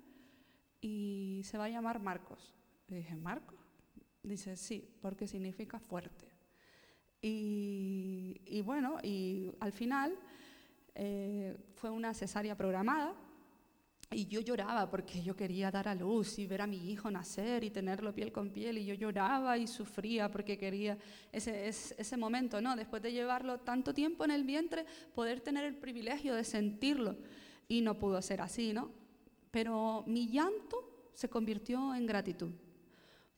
y 0.81 1.41
se 1.45 1.57
va 1.57 1.65
a 1.65 1.69
llamar 1.69 1.99
Marcos. 1.99 2.53
Le 2.87 2.97
dije, 2.97 3.15
¿Marcos? 3.15 3.66
Dice, 4.27 4.57
sí, 4.57 4.85
porque 5.01 5.25
significa 5.25 5.79
fuerte. 5.79 6.27
Y, 7.21 8.61
bueno, 8.65 8.97
y 9.01 9.49
al 9.61 9.71
final 9.71 10.17
eh, 10.93 11.55
fue 11.75 11.89
una 11.89 12.13
cesárea 12.13 12.55
programada 12.55 13.15
y 14.11 14.25
yo 14.27 14.41
lloraba 14.41 14.89
porque 14.89 15.23
yo 15.23 15.35
quería 15.35 15.71
dar 15.71 15.87
a 15.87 15.95
luz 15.95 16.39
y 16.39 16.45
ver 16.47 16.61
a 16.61 16.67
mi 16.67 16.91
hijo 16.91 17.09
nacer 17.09 17.63
y 17.63 17.69
tenerlo 17.69 18.13
piel 18.13 18.33
con 18.33 18.49
piel. 18.49 18.77
Y 18.77 18.85
yo 18.85 18.93
lloraba 18.95 19.57
y 19.57 19.65
sufría 19.65 20.29
porque 20.29 20.57
quería 20.57 20.97
ese, 21.31 21.67
ese, 21.69 22.17
momento, 22.17 22.61
¿no? 22.61 22.75
Después 22.75 23.01
de 23.01 23.13
llevarlo 23.13 23.59
tanto 23.59 23.93
tiempo 23.93 24.25
en 24.25 24.31
el 24.31 24.43
vientre, 24.43 24.85
poder 25.15 25.39
tener 25.39 25.63
el 25.63 25.75
privilegio 25.75 26.35
de 26.35 26.43
sentirlo. 26.43 27.15
Y 27.69 27.81
no 27.81 27.97
pudo 27.97 28.21
ser 28.21 28.41
así, 28.41 28.73
¿no? 28.73 28.91
Pero 29.51 30.03
mi 30.05 30.27
llanto 30.29 31.11
se 31.13 31.29
convirtió 31.29 31.95
en 31.95 32.05
gratitud. 32.05 32.51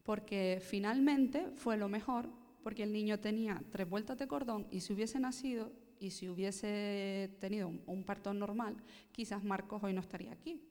Porque 0.03 0.59
finalmente 0.61 1.51
fue 1.55 1.77
lo 1.77 1.89
mejor, 1.89 2.29
porque 2.63 2.83
el 2.83 2.93
niño 2.93 3.19
tenía 3.19 3.61
tres 3.71 3.89
vueltas 3.89 4.17
de 4.17 4.27
cordón 4.27 4.67
y 4.71 4.81
si 4.81 4.93
hubiese 4.93 5.19
nacido 5.19 5.71
y 5.99 6.11
si 6.11 6.29
hubiese 6.29 7.35
tenido 7.39 7.67
un, 7.67 8.03
parto 8.03 8.33
normal, 8.33 8.77
quizás 9.11 9.43
Marcos 9.43 9.83
hoy 9.83 9.93
no 9.93 10.01
estaría 10.01 10.31
aquí. 10.31 10.61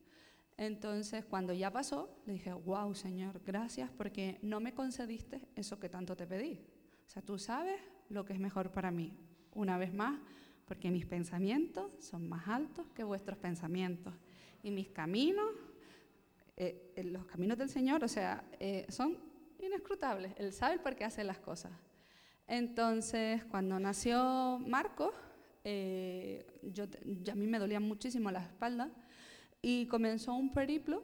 Entonces, 0.57 1.23
cuando 1.23 1.53
ya 1.53 1.71
pasó, 1.71 2.09
le 2.25 2.33
dije, 2.33 2.51
wow, 2.51 2.93
Señor, 2.93 3.41
gracias 3.45 3.89
porque 3.91 4.39
no 4.41 4.59
me 4.59 4.73
concediste 4.73 5.47
eso 5.55 5.79
que 5.79 5.87
tanto 5.87 6.17
te 6.17 6.27
pedí. 6.27 6.59
O 7.07 7.09
sea, 7.09 7.21
tú 7.21 7.37
sabes 7.37 7.79
lo 8.09 8.25
que 8.25 8.33
es 8.33 8.39
mejor 8.39 8.71
para 8.71 8.91
mí. 8.91 9.13
Una 9.53 9.77
vez 9.77 9.93
más, 9.93 10.19
porque 10.65 10.91
mis 10.91 11.05
pensamientos 11.05 11.91
son 11.99 12.27
más 12.27 12.47
altos 12.47 12.87
que 12.93 13.03
vuestros 13.03 13.37
pensamientos. 13.37 14.13
Y 14.61 14.71
mis 14.71 14.89
caminos, 14.89 15.49
eh, 16.59 16.91
eh, 16.95 17.03
los 17.05 17.25
caminos 17.25 17.57
del 17.57 17.69
Señor, 17.69 18.03
o 18.03 18.07
sea, 18.07 18.43
eh, 18.59 18.85
son 18.89 19.17
inescrutables. 19.59 20.33
Él 20.37 20.53
sabe 20.53 20.77
por 20.77 20.95
qué 20.95 21.05
hace 21.05 21.23
las 21.23 21.39
cosas. 21.39 21.71
Entonces, 22.47 23.45
cuando 23.45 23.79
nació 23.79 24.59
Marcos, 24.59 25.13
eh, 25.63 26.45
yo, 26.63 26.85
a 27.31 27.35
mí 27.35 27.47
me 27.47 27.59
dolía 27.59 27.79
muchísimo 27.79 28.31
la 28.31 28.41
espalda 28.41 28.89
y 29.61 29.85
comenzó 29.87 30.33
un 30.33 30.51
periplo. 30.51 31.03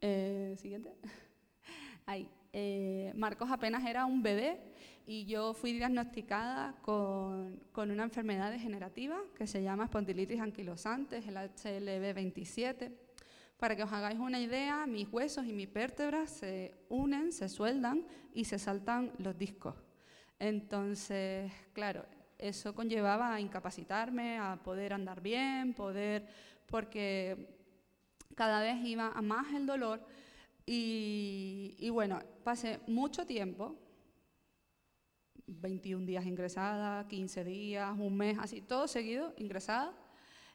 Eh, 0.00 0.54
siguiente. 0.58 0.94
Ahí. 2.06 2.28
Eh, 2.52 3.12
Marcos 3.16 3.50
apenas 3.50 3.84
era 3.84 4.06
un 4.06 4.22
bebé 4.22 4.60
y 5.06 5.24
yo 5.24 5.54
fui 5.54 5.72
diagnosticada 5.72 6.76
con, 6.82 7.58
con, 7.72 7.90
una 7.90 8.04
enfermedad 8.04 8.52
degenerativa 8.52 9.18
que 9.34 9.46
se 9.48 9.62
llama 9.62 9.84
espondilitis 9.84 10.40
anquilosante, 10.40 11.18
el 11.18 11.36
HLB27. 11.36 12.92
Para 13.58 13.76
que 13.76 13.82
os 13.82 13.92
hagáis 13.92 14.18
una 14.18 14.40
idea, 14.40 14.86
mis 14.86 15.08
huesos 15.12 15.46
y 15.46 15.52
mis 15.52 15.72
vértebras 15.72 16.30
se 16.30 16.74
unen, 16.88 17.32
se 17.32 17.48
sueldan 17.48 18.06
y 18.34 18.44
se 18.44 18.58
saltan 18.58 19.12
los 19.18 19.38
discos. 19.38 19.74
Entonces, 20.38 21.52
claro, 21.72 22.04
eso 22.38 22.74
conllevaba 22.74 23.34
a 23.34 23.40
incapacitarme, 23.40 24.38
a 24.38 24.60
poder 24.62 24.92
andar 24.92 25.20
bien, 25.20 25.72
poder, 25.72 26.26
porque 26.66 27.56
cada 28.34 28.60
vez 28.60 28.84
iba 28.84 29.08
a 29.08 29.22
más 29.22 29.54
el 29.54 29.66
dolor. 29.66 30.04
Y, 30.66 31.88
bueno, 31.90 32.20
pasé 32.42 32.80
mucho 32.86 33.26
tiempo, 33.26 33.76
21 35.46 36.06
días 36.06 36.24
ingresada, 36.24 37.06
15 37.06 37.44
días, 37.44 37.92
un 37.98 38.16
mes, 38.16 38.38
así, 38.40 38.62
todo 38.62 38.88
seguido 38.88 39.34
ingresada. 39.36 39.94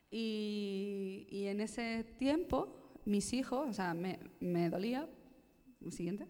Y, 0.09 1.45
en 1.45 1.61
ese 1.61 2.03
tiempo, 2.17 2.78
mis 3.09 3.33
hijos, 3.33 3.67
o 3.67 3.73
sea, 3.73 3.93
me, 3.93 4.19
me 4.39 4.69
dolía, 4.69 5.07
siguiente, 5.89 6.27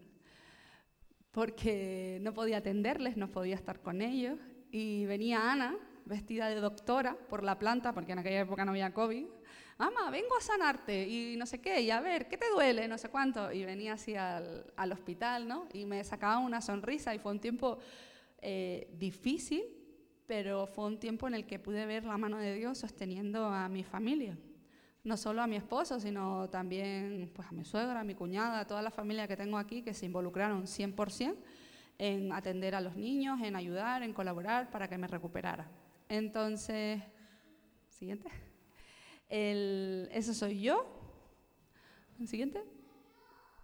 porque 1.30 2.18
no 2.22 2.32
podía 2.32 2.58
atenderles, 2.58 3.16
no 3.16 3.30
podía 3.30 3.54
estar 3.54 3.80
con 3.80 4.02
ellos. 4.02 4.38
Y 4.72 5.04
venía 5.06 5.52
Ana, 5.52 5.76
vestida 6.04 6.48
de 6.48 6.56
doctora, 6.56 7.16
por 7.28 7.44
la 7.44 7.58
planta, 7.58 7.92
porque 7.92 8.12
en 8.12 8.20
aquella 8.20 8.40
época 8.40 8.64
no 8.64 8.72
había 8.72 8.94
COVID. 8.94 9.26
Ama, 9.78 10.10
vengo 10.10 10.36
a 10.36 10.40
sanarte 10.40 11.08
y 11.08 11.36
no 11.36 11.46
sé 11.46 11.60
qué, 11.60 11.80
y 11.80 11.90
a 11.90 12.00
ver, 12.00 12.28
¿qué 12.28 12.36
te 12.36 12.50
duele? 12.50 12.86
No 12.86 12.98
sé 12.98 13.08
cuánto. 13.08 13.50
Y 13.52 13.64
venía 13.64 13.94
así 13.94 14.14
al, 14.14 14.72
al 14.76 14.92
hospital, 14.92 15.48
¿no? 15.48 15.68
Y 15.72 15.86
me 15.86 16.02
sacaba 16.04 16.38
una 16.38 16.60
sonrisa 16.60 17.14
y 17.14 17.18
fue 17.18 17.32
un 17.32 17.40
tiempo 17.40 17.78
eh, 18.42 18.90
difícil, 18.98 19.64
pero 20.26 20.66
fue 20.66 20.86
un 20.86 20.98
tiempo 20.98 21.26
en 21.28 21.34
el 21.34 21.46
que 21.46 21.58
pude 21.58 21.86
ver 21.86 22.04
la 22.04 22.18
mano 22.18 22.38
de 22.38 22.54
Dios 22.54 22.78
sosteniendo 22.78 23.46
a 23.46 23.68
mi 23.68 23.84
familia 23.84 24.36
no 25.02 25.16
solo 25.16 25.42
a 25.42 25.46
mi 25.46 25.56
esposo, 25.56 25.98
sino 25.98 26.48
también 26.50 27.30
pues, 27.34 27.48
a 27.48 27.52
mi 27.52 27.64
suegra, 27.64 28.00
a 28.00 28.04
mi 28.04 28.14
cuñada, 28.14 28.60
a 28.60 28.66
toda 28.66 28.82
la 28.82 28.90
familia 28.90 29.26
que 29.26 29.36
tengo 29.36 29.56
aquí 29.58 29.82
que 29.82 29.94
se 29.94 30.06
involucraron 30.06 30.64
100% 30.64 31.36
en 31.98 32.32
atender 32.32 32.74
a 32.74 32.80
los 32.80 32.96
niños, 32.96 33.40
en 33.42 33.56
ayudar, 33.56 34.02
en 34.02 34.12
colaborar 34.12 34.70
para 34.70 34.88
que 34.88 34.96
me 34.96 35.06
recuperara. 35.06 35.70
Entonces, 36.08 37.02
siguiente. 37.88 38.30
eso 39.28 40.34
soy 40.34 40.62
yo. 40.62 40.96
Siguiente. 42.26 42.62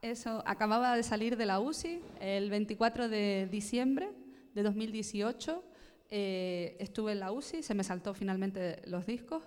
Eso, 0.03 0.43
acababa 0.47 0.95
de 0.97 1.03
salir 1.03 1.37
de 1.37 1.47
la 1.47 1.61
UCI 1.61 2.01
el 2.21 2.51
24 2.51 3.09
de 3.09 3.49
diciembre 3.51 4.11
de 4.55 4.63
2018. 4.63 5.65
Eh, 6.11 6.77
estuve 6.79 7.13
en 7.13 7.21
la 7.21 7.33
UCI, 7.33 7.63
se 7.63 7.75
me 7.75 7.83
saltó 7.83 8.15
finalmente 8.15 8.83
los 8.87 9.07
discos 9.07 9.43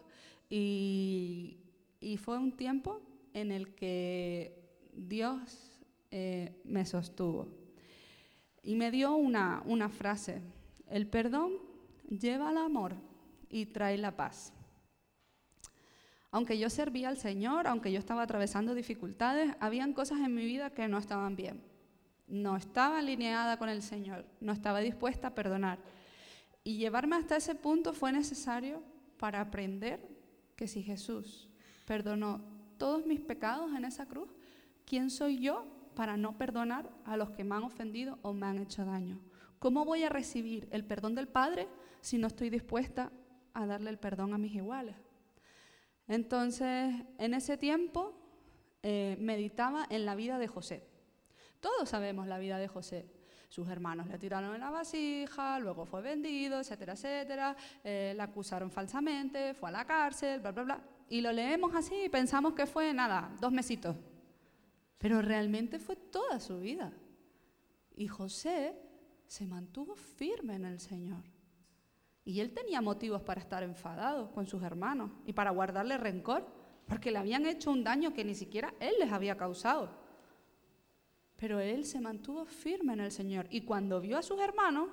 y 0.50 1.59
y 2.00 2.18
fue 2.18 2.38
un 2.38 2.56
tiempo 2.56 3.02
en 3.34 3.52
el 3.52 3.76
que 3.76 4.60
Dios 4.94 5.82
eh, 6.12 6.62
me 6.64 6.86
sostuvo. 6.86 7.48
Y 8.64 8.76
me 8.76 8.92
dio 8.92 9.16
una, 9.16 9.62
una 9.66 9.90
frase, 9.90 10.42
el 10.88 11.08
perdón 11.08 11.54
lleva 12.10 12.50
al 12.50 12.58
amor 12.58 12.96
y 13.50 13.68
trae 13.68 13.98
la 13.98 14.16
paz. 14.16 14.54
Aunque 16.32 16.60
yo 16.60 16.70
servía 16.70 17.10
al 17.10 17.18
Señor, 17.18 17.68
aunque 17.68 17.92
yo 17.92 17.98
estaba 17.98 18.24
atravesando 18.24 18.76
dificultades, 18.76 19.56
habían 19.60 19.94
cosas 19.94 20.20
en 20.20 20.36
mi 20.36 20.46
vida 20.46 20.70
que 20.72 20.88
no 20.88 20.98
estaban 20.98 21.36
bien. 21.36 21.64
No 22.28 22.56
estaba 22.56 23.00
alineada 23.00 23.58
con 23.58 23.70
el 23.70 23.82
Señor, 23.82 24.26
no 24.40 24.52
estaba 24.52 24.80
dispuesta 24.80 25.30
a 25.30 25.36
perdonar. 25.36 25.80
Y 26.64 26.78
llevarme 26.78 27.16
hasta 27.16 27.38
ese 27.38 27.56
punto 27.56 27.94
fue 27.94 28.12
necesario 28.12 28.84
para 29.18 29.42
aprender 29.42 30.08
que 30.56 30.68
si 30.68 30.84
Jesús 30.84 31.49
perdonó 31.90 32.40
todos 32.78 33.08
mis 33.08 33.20
pecados 33.20 33.74
en 33.74 33.84
esa 33.84 34.06
cruz, 34.06 34.30
¿quién 34.86 35.10
soy 35.10 35.40
yo 35.40 35.66
para 35.96 36.18
no 36.18 36.38
perdonar 36.38 36.88
a 37.04 37.18
los 37.18 37.32
que 37.32 37.44
me 37.44 37.56
han 37.56 37.64
ofendido 37.64 38.20
o 38.22 38.32
me 38.32 38.46
han 38.46 38.60
hecho 38.60 38.86
daño? 38.86 39.20
¿Cómo 39.58 39.86
voy 39.86 40.04
a 40.04 40.10
recibir 40.10 40.68
el 40.70 40.86
perdón 40.86 41.16
del 41.16 41.28
Padre 41.28 41.68
si 42.00 42.20
no 42.20 42.28
estoy 42.28 42.52
dispuesta 42.52 43.12
a 43.56 43.66
darle 43.66 43.90
el 43.90 43.98
perdón 43.98 44.36
a 44.36 44.38
mis 44.38 44.54
iguales? 44.54 44.96
Entonces, 46.08 46.94
en 47.18 47.34
ese 47.34 47.58
tiempo 47.58 48.14
eh, 48.84 49.18
meditaba 49.20 49.88
en 49.90 50.06
la 50.06 50.14
vida 50.14 50.38
de 50.38 50.48
José. 50.48 50.86
Todos 51.60 51.90
sabemos 51.90 52.28
la 52.28 52.38
vida 52.38 52.60
de 52.60 52.68
José. 52.68 53.10
Sus 53.48 53.68
hermanos 53.68 54.06
le 54.06 54.20
tiraron 54.20 54.54
en 54.54 54.62
la 54.62 54.70
vasija, 54.70 55.58
luego 55.58 55.88
fue 55.88 56.04
vendido, 56.04 56.60
etcétera, 56.60 56.94
etcétera. 56.94 57.56
Eh, 57.84 58.14
le 58.16 58.22
acusaron 58.22 58.70
falsamente, 58.70 59.56
fue 59.56 59.70
a 59.70 59.72
la 59.72 59.86
cárcel, 59.86 60.40
bla, 60.40 60.52
bla, 60.52 60.64
bla 60.64 60.99
y 61.10 61.22
lo 61.22 61.32
leemos 61.32 61.74
así 61.76 61.96
y 62.06 62.10
pensamos 62.10 62.54
que 62.54 62.66
fue 62.66 62.94
nada, 62.94 63.36
dos 63.40 63.52
mesitos. 63.52 63.96
Pero 64.98 65.22
realmente 65.22 65.80
fue 65.80 65.96
toda 65.96 66.40
su 66.40 66.60
vida. 66.60 66.92
Y 67.96 68.08
José 68.08 68.76
se 69.26 69.46
mantuvo 69.46 69.96
firme 69.96 70.56
en 70.56 70.66
el 70.66 70.80
Señor. 70.80 71.24
Y 72.26 72.42
él 72.42 72.54
tenía 72.54 72.82
motivos 72.82 73.22
para 73.22 73.42
estar 73.42 73.64
enfadado 73.64 74.32
con 74.32 74.46
sus 74.46 74.62
hermanos 74.62 75.12
y 75.26 75.34
para 75.34 75.52
guardarle 75.52 75.98
rencor, 75.98 76.46
porque 76.88 77.12
le 77.12 77.18
habían 77.18 77.46
hecho 77.46 77.72
un 77.72 77.84
daño 77.84 78.14
que 78.14 78.26
ni 78.26 78.36
siquiera 78.36 78.74
él 78.80 78.94
les 79.00 79.12
había 79.12 79.36
causado. 79.36 79.90
Pero 81.38 81.60
él 81.60 81.86
se 81.86 82.02
mantuvo 82.02 82.46
firme 82.46 82.94
en 82.94 83.00
el 83.00 83.12
Señor. 83.12 83.48
Y 83.50 83.62
cuando 83.62 84.02
vio 84.02 84.18
a 84.18 84.24
sus 84.24 84.40
hermanos, 84.40 84.90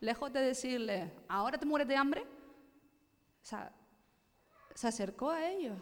lejos 0.00 0.32
de 0.32 0.40
decirle, 0.40 1.12
ahora 1.28 1.58
te 1.58 1.66
mueres 1.66 1.86
de 1.86 1.96
hambre, 1.96 2.22
o 2.22 3.44
sea, 3.44 3.72
se 4.78 4.86
acercó 4.86 5.30
a 5.30 5.44
ellos 5.44 5.76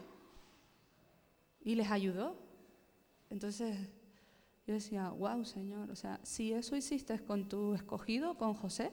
y 1.61 1.75
les 1.75 1.91
ayudó. 1.91 2.35
Entonces 3.29 3.77
yo 4.65 4.73
decía, 4.73 5.09
wow, 5.09 5.45
Señor, 5.45 5.91
o 5.91 5.95
sea, 5.95 6.19
si 6.23 6.51
eso 6.51 6.75
hiciste 6.75 7.19
con 7.23 7.47
tu 7.47 7.75
escogido, 7.75 8.39
con 8.39 8.55
José, 8.55 8.91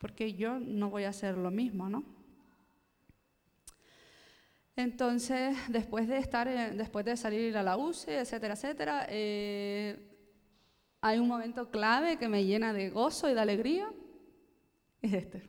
porque 0.00 0.34
yo 0.34 0.58
no 0.58 0.90
voy 0.90 1.04
a 1.04 1.10
hacer 1.10 1.38
lo 1.38 1.52
mismo, 1.52 1.88
¿no? 1.88 2.02
Entonces, 4.74 5.56
después 5.68 6.08
de 6.08 6.18
estar, 6.18 6.48
después 6.74 7.04
de 7.04 7.16
salir 7.16 7.56
a 7.56 7.62
la 7.62 7.76
UCI, 7.76 8.10
etcétera, 8.10 8.54
etcétera, 8.54 9.06
eh, 9.08 10.18
hay 11.00 11.20
un 11.20 11.28
momento 11.28 11.70
clave 11.70 12.16
que 12.16 12.28
me 12.28 12.44
llena 12.44 12.72
de 12.72 12.90
gozo 12.90 13.30
y 13.30 13.34
de 13.34 13.40
alegría, 13.40 13.88
es 15.00 15.12
este. 15.12 15.48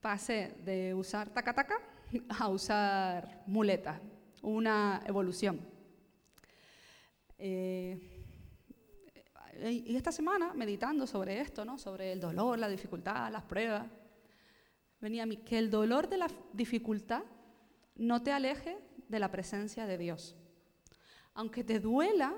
Pasé 0.00 0.56
de 0.64 0.92
usar 0.92 1.30
taca-taca 1.30 1.80
a 2.28 2.48
usar 2.48 3.42
muleta, 3.46 4.00
una 4.42 5.02
evolución. 5.06 5.60
Eh, 7.38 7.98
y 9.62 9.94
esta 9.94 10.12
semana, 10.12 10.54
meditando 10.54 11.06
sobre 11.06 11.40
esto, 11.40 11.64
¿no? 11.64 11.78
sobre 11.78 12.12
el 12.12 12.20
dolor, 12.20 12.58
la 12.58 12.68
dificultad, 12.68 13.30
las 13.30 13.42
pruebas, 13.42 13.86
venía 15.00 15.24
a 15.24 15.26
mí 15.26 15.36
que 15.38 15.58
el 15.58 15.70
dolor 15.70 16.08
de 16.08 16.16
la 16.16 16.28
dificultad 16.52 17.22
no 17.96 18.22
te 18.22 18.32
aleje 18.32 18.78
de 19.08 19.18
la 19.18 19.30
presencia 19.30 19.86
de 19.86 19.98
Dios. 19.98 20.36
Aunque 21.34 21.62
te 21.62 21.78
duela, 21.78 22.34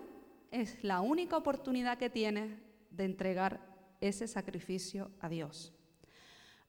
es 0.50 0.82
la 0.82 1.00
única 1.00 1.36
oportunidad 1.36 1.98
que 1.98 2.10
tienes 2.10 2.58
de 2.90 3.04
entregar 3.04 3.60
ese 4.00 4.26
sacrificio 4.26 5.10
a 5.20 5.28
Dios. 5.28 5.72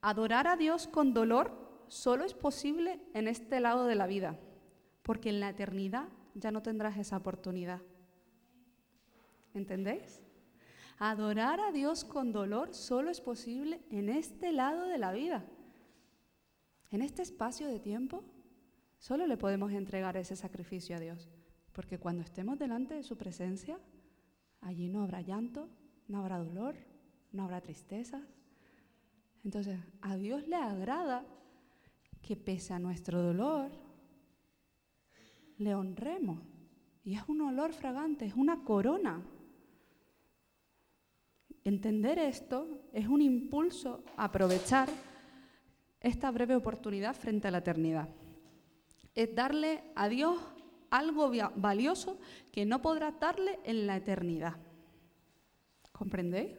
Adorar 0.01 0.47
a 0.47 0.55
Dios 0.55 0.87
con 0.87 1.13
dolor 1.13 1.72
solo 1.93 2.25
es 2.25 2.33
posible 2.33 2.99
en 3.13 3.27
este 3.27 3.59
lado 3.59 3.85
de 3.85 3.95
la 3.95 4.07
vida, 4.07 4.39
porque 5.03 5.29
en 5.29 5.39
la 5.39 5.49
eternidad 5.49 6.09
ya 6.33 6.51
no 6.51 6.63
tendrás 6.63 6.97
esa 6.97 7.17
oportunidad. 7.17 7.81
¿Entendéis? 9.53 10.21
Adorar 10.97 11.59
a 11.59 11.71
Dios 11.71 12.03
con 12.03 12.31
dolor 12.31 12.73
solo 12.73 13.11
es 13.11 13.21
posible 13.21 13.81
en 13.91 14.09
este 14.09 14.51
lado 14.51 14.87
de 14.87 14.97
la 14.97 15.11
vida. 15.11 15.45
En 16.89 17.01
este 17.01 17.21
espacio 17.21 17.67
de 17.67 17.79
tiempo 17.79 18.23
solo 18.97 19.27
le 19.27 19.37
podemos 19.37 19.71
entregar 19.71 20.17
ese 20.17 20.35
sacrificio 20.35 20.95
a 20.95 20.99
Dios. 20.99 21.29
Porque 21.73 21.99
cuando 21.99 22.23
estemos 22.23 22.57
delante 22.57 22.95
de 22.95 23.03
su 23.03 23.17
presencia, 23.17 23.79
allí 24.61 24.89
no 24.89 25.03
habrá 25.03 25.21
llanto, 25.21 25.69
no 26.07 26.19
habrá 26.19 26.39
dolor, 26.39 26.75
no 27.31 27.43
habrá 27.43 27.61
tristezas. 27.61 28.23
Entonces, 29.43 29.79
a 30.01 30.15
Dios 30.15 30.47
le 30.47 30.55
agrada 30.55 31.25
que 32.23 32.35
pese 32.37 32.73
a 32.73 32.79
nuestro 32.79 33.21
dolor, 33.21 33.69
le 35.57 35.75
honremos. 35.75 36.39
Y 37.03 37.15
es 37.15 37.23
un 37.27 37.41
olor 37.41 37.73
fragante, 37.73 38.25
es 38.25 38.33
una 38.33 38.63
corona. 38.63 39.21
Entender 41.65 42.17
esto 42.17 42.81
es 42.93 43.07
un 43.07 43.21
impulso 43.21 44.03
a 44.15 44.25
aprovechar 44.25 44.89
esta 45.99 46.31
breve 46.31 46.55
oportunidad 46.55 47.13
frente 47.13 47.49
a 47.49 47.51
la 47.51 47.57
eternidad. 47.59 48.09
Es 49.13 49.35
darle 49.35 49.83
a 49.95 50.07
Dios 50.07 50.39
algo 50.89 51.31
valioso 51.55 52.19
que 52.51 52.65
no 52.65 52.81
podrá 52.81 53.11
darle 53.11 53.59
en 53.65 53.85
la 53.85 53.97
eternidad. 53.97 54.55
¿Comprendéis? 55.91 56.51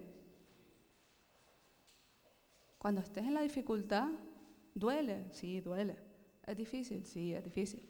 Cuando 2.78 3.00
estés 3.00 3.24
en 3.24 3.34
la 3.34 3.40
dificultad, 3.40 4.10
duele, 4.74 5.28
sí, 5.32 5.60
duele. 5.60 5.96
Es 6.46 6.56
difícil, 6.56 7.04
sí, 7.06 7.32
es 7.32 7.42
difícil. 7.42 7.88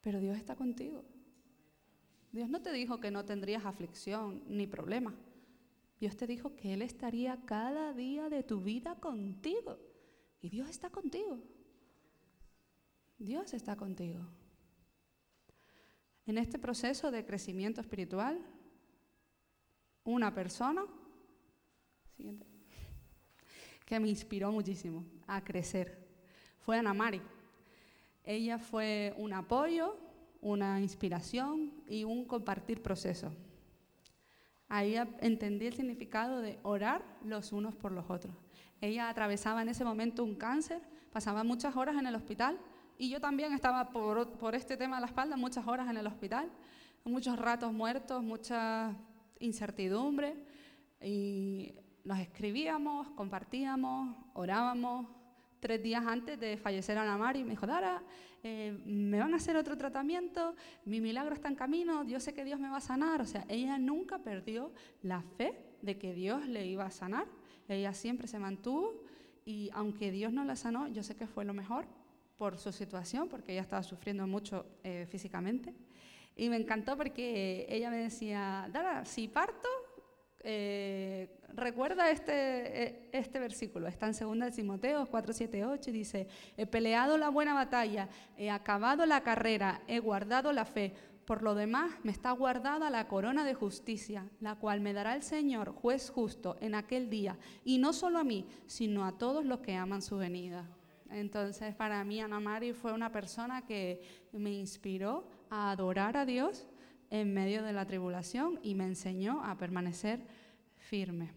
Pero 0.00 0.20
Dios 0.20 0.36
está 0.36 0.56
contigo. 0.56 1.04
Dios 2.32 2.50
no 2.50 2.60
te 2.60 2.72
dijo 2.72 3.00
que 3.00 3.10
no 3.10 3.24
tendrías 3.24 3.64
aflicción 3.64 4.42
ni 4.46 4.66
problema. 4.66 5.14
Dios 5.98 6.16
te 6.16 6.26
dijo 6.26 6.54
que 6.54 6.74
Él 6.74 6.82
estaría 6.82 7.40
cada 7.46 7.92
día 7.94 8.28
de 8.28 8.42
tu 8.42 8.60
vida 8.60 8.96
contigo. 8.96 9.78
Y 10.40 10.50
Dios 10.50 10.68
está 10.68 10.90
contigo. 10.90 11.38
Dios 13.18 13.52
está 13.54 13.76
contigo. 13.76 14.20
En 16.26 16.38
este 16.38 16.58
proceso 16.58 17.10
de 17.10 17.24
crecimiento 17.24 17.80
espiritual, 17.80 18.38
una 20.04 20.32
persona 20.32 20.84
que 23.88 23.98
me 23.98 24.10
inspiró 24.10 24.52
muchísimo 24.52 25.02
a 25.26 25.42
crecer 25.42 25.96
fue 26.58 26.76
Ana 26.76 26.92
Mari. 26.92 27.22
Ella 28.22 28.58
fue 28.58 29.14
un 29.16 29.32
apoyo, 29.32 29.96
una 30.42 30.78
inspiración 30.78 31.72
y 31.88 32.04
un 32.04 32.26
compartir 32.26 32.82
proceso. 32.82 33.32
Ahí 34.68 34.94
entendí 35.20 35.68
el 35.68 35.72
significado 35.72 36.42
de 36.42 36.58
orar 36.64 37.02
los 37.24 37.50
unos 37.50 37.74
por 37.74 37.92
los 37.92 38.10
otros. 38.10 38.34
Ella 38.82 39.08
atravesaba 39.08 39.62
en 39.62 39.70
ese 39.70 39.86
momento 39.86 40.22
un 40.22 40.34
cáncer, 40.34 40.82
pasaba 41.10 41.42
muchas 41.42 41.74
horas 41.74 41.96
en 41.96 42.06
el 42.06 42.14
hospital 42.14 42.58
y 42.98 43.08
yo 43.08 43.22
también 43.22 43.54
estaba 43.54 43.88
por, 43.88 44.32
por 44.32 44.54
este 44.54 44.76
tema 44.76 44.96
de 44.96 45.00
la 45.00 45.06
espalda 45.06 45.38
muchas 45.38 45.66
horas 45.66 45.88
en 45.88 45.96
el 45.96 46.06
hospital, 46.06 46.50
muchos 47.04 47.38
ratos 47.38 47.72
muertos, 47.72 48.22
mucha 48.22 48.94
incertidumbre 49.40 50.36
y 51.00 51.72
nos 52.08 52.20
escribíamos, 52.20 53.06
compartíamos, 53.10 54.16
orábamos. 54.32 55.06
Tres 55.60 55.82
días 55.82 56.02
antes 56.06 56.40
de 56.40 56.56
fallecer 56.56 56.96
Ana 56.96 57.18
Mari 57.18 57.44
me 57.44 57.50
dijo, 57.50 57.66
Dara, 57.66 58.02
eh, 58.42 58.80
me 58.86 59.18
van 59.18 59.34
a 59.34 59.36
hacer 59.36 59.56
otro 59.56 59.76
tratamiento, 59.76 60.54
mi 60.86 61.02
milagro 61.02 61.34
está 61.34 61.48
en 61.48 61.54
camino, 61.54 62.04
yo 62.04 62.18
sé 62.18 62.32
que 62.32 62.44
Dios 62.44 62.58
me 62.58 62.70
va 62.70 62.78
a 62.78 62.80
sanar. 62.80 63.20
O 63.20 63.26
sea, 63.26 63.44
ella 63.46 63.76
nunca 63.76 64.20
perdió 64.20 64.72
la 65.02 65.20
fe 65.20 65.52
de 65.82 65.98
que 65.98 66.14
Dios 66.14 66.46
le 66.46 66.66
iba 66.66 66.86
a 66.86 66.90
sanar. 66.90 67.26
Ella 67.68 67.92
siempre 67.92 68.26
se 68.26 68.38
mantuvo 68.38 69.02
y 69.44 69.68
aunque 69.74 70.10
Dios 70.10 70.32
no 70.32 70.44
la 70.44 70.56
sanó, 70.56 70.88
yo 70.88 71.02
sé 71.02 71.14
que 71.14 71.26
fue 71.26 71.44
lo 71.44 71.52
mejor 71.52 71.84
por 72.38 72.56
su 72.56 72.72
situación, 72.72 73.28
porque 73.28 73.52
ella 73.52 73.60
estaba 73.60 73.82
sufriendo 73.82 74.26
mucho 74.26 74.64
eh, 74.82 75.06
físicamente. 75.10 75.74
Y 76.36 76.48
me 76.48 76.56
encantó 76.56 76.96
porque 76.96 77.66
ella 77.68 77.90
me 77.90 77.98
decía, 77.98 78.66
Dara, 78.72 79.04
si 79.04 79.28
parto, 79.28 79.68
eh, 80.50 81.28
recuerda 81.52 82.10
este, 82.10 82.82
e, 82.82 83.10
este 83.12 83.38
versículo, 83.38 83.86
está 83.86 84.06
en 84.06 84.38
2 84.38 84.50
Timoteo 84.54 85.04
4, 85.04 85.32
7, 85.34 85.66
8, 85.66 85.90
y 85.90 85.92
dice, 85.92 86.26
he 86.56 86.64
peleado 86.64 87.18
la 87.18 87.28
buena 87.28 87.52
batalla, 87.52 88.08
he 88.38 88.48
acabado 88.48 89.04
la 89.04 89.22
carrera, 89.22 89.82
he 89.86 89.98
guardado 89.98 90.50
la 90.54 90.64
fe, 90.64 90.94
por 91.26 91.42
lo 91.42 91.54
demás 91.54 91.92
me 92.02 92.12
está 92.12 92.30
guardada 92.30 92.88
la 92.88 93.08
corona 93.08 93.44
de 93.44 93.52
justicia, 93.52 94.26
la 94.40 94.54
cual 94.54 94.80
me 94.80 94.94
dará 94.94 95.14
el 95.14 95.22
Señor, 95.22 95.72
juez 95.72 96.08
justo, 96.08 96.56
en 96.62 96.74
aquel 96.74 97.10
día, 97.10 97.36
y 97.62 97.76
no 97.76 97.92
solo 97.92 98.18
a 98.18 98.24
mí, 98.24 98.46
sino 98.66 99.04
a 99.04 99.18
todos 99.18 99.44
los 99.44 99.60
que 99.60 99.76
aman 99.76 100.00
su 100.00 100.16
venida. 100.16 100.66
Entonces, 101.10 101.74
para 101.74 102.02
mí, 102.04 102.22
Ana 102.22 102.40
Mari 102.40 102.72
fue 102.72 102.94
una 102.94 103.12
persona 103.12 103.66
que 103.66 104.00
me 104.32 104.52
inspiró 104.52 105.28
a 105.50 105.72
adorar 105.72 106.16
a 106.16 106.24
Dios 106.24 106.66
en 107.10 107.32
medio 107.32 107.62
de 107.62 107.72
la 107.72 107.86
tribulación 107.86 108.58
y 108.62 108.74
me 108.74 108.84
enseñó 108.84 109.42
a 109.44 109.56
permanecer 109.56 110.20
firme. 110.88 111.30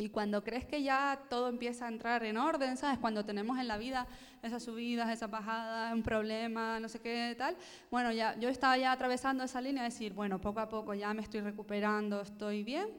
Y 0.00 0.10
cuando 0.10 0.44
crees 0.44 0.64
que 0.64 0.82
ya 0.82 1.20
todo 1.28 1.48
empieza 1.48 1.86
a 1.86 1.88
entrar 1.88 2.22
en 2.22 2.36
orden, 2.36 2.76
¿sabes? 2.76 3.00
Cuando 3.00 3.24
tenemos 3.24 3.58
en 3.58 3.66
la 3.66 3.78
vida 3.78 4.06
esas 4.42 4.62
subidas, 4.62 5.10
esas 5.10 5.28
bajadas, 5.28 5.92
un 5.92 6.04
problema, 6.04 6.78
no 6.78 6.88
sé 6.88 7.00
qué 7.00 7.34
tal, 7.36 7.56
bueno, 7.90 8.12
ya, 8.12 8.38
yo 8.38 8.48
estaba 8.48 8.78
ya 8.78 8.92
atravesando 8.92 9.42
esa 9.42 9.60
línea 9.60 9.82
de 9.82 9.88
decir, 9.88 10.12
bueno, 10.12 10.40
poco 10.40 10.60
a 10.60 10.68
poco 10.68 10.94
ya 10.94 11.12
me 11.14 11.22
estoy 11.22 11.40
recuperando, 11.40 12.20
estoy 12.20 12.62
bien, 12.62 12.90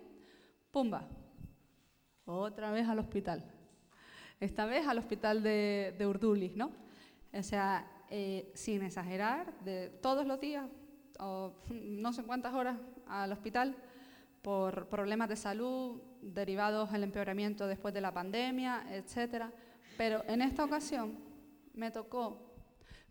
pumba, 0.71 1.07
otra 2.25 2.71
vez 2.71 2.85
al 2.89 2.99
hospital. 2.99 3.45
Esta 4.41 4.65
vez 4.65 4.85
al 4.85 4.97
hospital 4.97 5.41
de, 5.41 5.95
de 5.97 6.07
Urduliz, 6.07 6.55
¿no? 6.57 6.71
O 7.31 7.43
sea, 7.43 7.87
eh, 8.09 8.51
sin 8.55 8.83
exagerar, 8.83 9.53
de 9.61 9.89
todos 10.01 10.25
los 10.25 10.39
días, 10.41 10.65
o 11.19 11.53
no 11.69 12.11
sé 12.11 12.23
cuántas 12.23 12.53
horas 12.53 12.77
al 13.07 13.31
hospital 13.31 13.75
por 14.41 14.87
problemas 14.87 15.29
de 15.29 15.35
salud 15.35 16.01
derivados 16.21 16.91
del 16.91 17.03
empeoramiento 17.03 17.67
después 17.67 17.93
de 17.93 18.01
la 18.01 18.13
pandemia, 18.13 18.85
etc. 18.91 19.45
Pero 19.97 20.23
en 20.27 20.41
esta 20.41 20.63
ocasión 20.63 21.17
me 21.73 21.91
tocó 21.91 22.53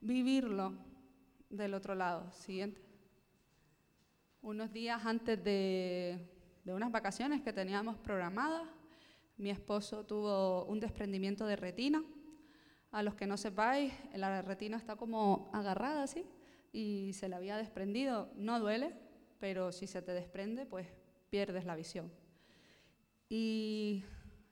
vivirlo 0.00 0.74
del 1.48 1.74
otro 1.74 1.94
lado. 1.94 2.30
Siguiente. 2.32 2.80
Unos 4.40 4.72
días 4.72 5.04
antes 5.04 5.42
de, 5.42 6.28
de 6.64 6.74
unas 6.74 6.92
vacaciones 6.92 7.42
que 7.42 7.52
teníamos 7.52 7.96
programadas, 7.98 8.68
mi 9.36 9.50
esposo 9.50 10.04
tuvo 10.04 10.64
un 10.64 10.80
desprendimiento 10.80 11.46
de 11.46 11.56
retina. 11.56 12.02
A 12.90 13.02
los 13.02 13.14
que 13.14 13.26
no 13.26 13.36
sepáis, 13.36 13.92
la 14.14 14.40
retina 14.42 14.78
está 14.78 14.96
como 14.96 15.50
agarrada 15.52 16.02
así 16.02 16.24
y 16.72 17.12
se 17.12 17.28
le 17.28 17.36
había 17.36 17.56
desprendido. 17.56 18.30
No 18.34 18.60
duele, 18.60 18.94
pero 19.38 19.72
si 19.72 19.86
se 19.86 20.02
te 20.02 20.12
desprende, 20.12 20.66
pues 20.66 20.86
pierdes 21.30 21.64
la 21.64 21.76
visión. 21.76 22.10
Y 23.28 24.04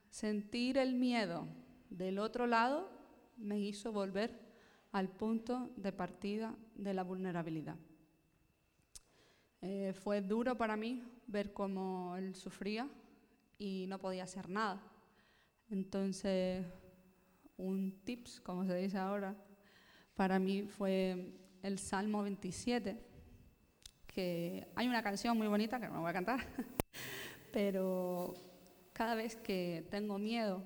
sentir 0.09 0.77
el 0.77 0.93
miedo 0.93 1.47
del 1.89 2.19
otro 2.19 2.47
lado 2.47 2.89
me 3.37 3.59
hizo 3.59 3.91
volver 3.91 4.39
al 4.91 5.09
punto 5.09 5.71
de 5.75 5.91
partida 5.91 6.55
de 6.75 6.93
la 6.93 7.03
vulnerabilidad. 7.03 7.75
Eh, 9.61 9.93
fue 9.93 10.21
duro 10.21 10.57
para 10.57 10.77
mí 10.77 11.03
ver 11.25 11.53
cómo 11.53 12.15
él 12.17 12.35
sufría 12.35 12.87
y 13.57 13.85
no 13.87 13.99
podía 13.99 14.23
hacer 14.23 14.49
nada. 14.49 14.81
Entonces, 15.69 16.65
un 17.57 18.01
tips, 18.03 18.39
como 18.41 18.65
se 18.65 18.75
dice 18.75 18.97
ahora, 18.97 19.35
para 20.15 20.39
mí 20.39 20.63
fue 20.63 21.33
el 21.63 21.79
Salmo 21.79 22.23
27, 22.23 23.06
hay 24.75 24.87
una 24.87 25.03
canción 25.03 25.37
muy 25.37 25.47
bonita 25.47 25.79
que 25.79 25.87
no 25.87 26.01
voy 26.01 26.09
a 26.09 26.13
cantar, 26.13 26.39
pero 27.53 28.33
cada 28.93 29.13
vez 29.13 29.35
que 29.35 29.85
tengo 29.91 30.17
miedo, 30.17 30.65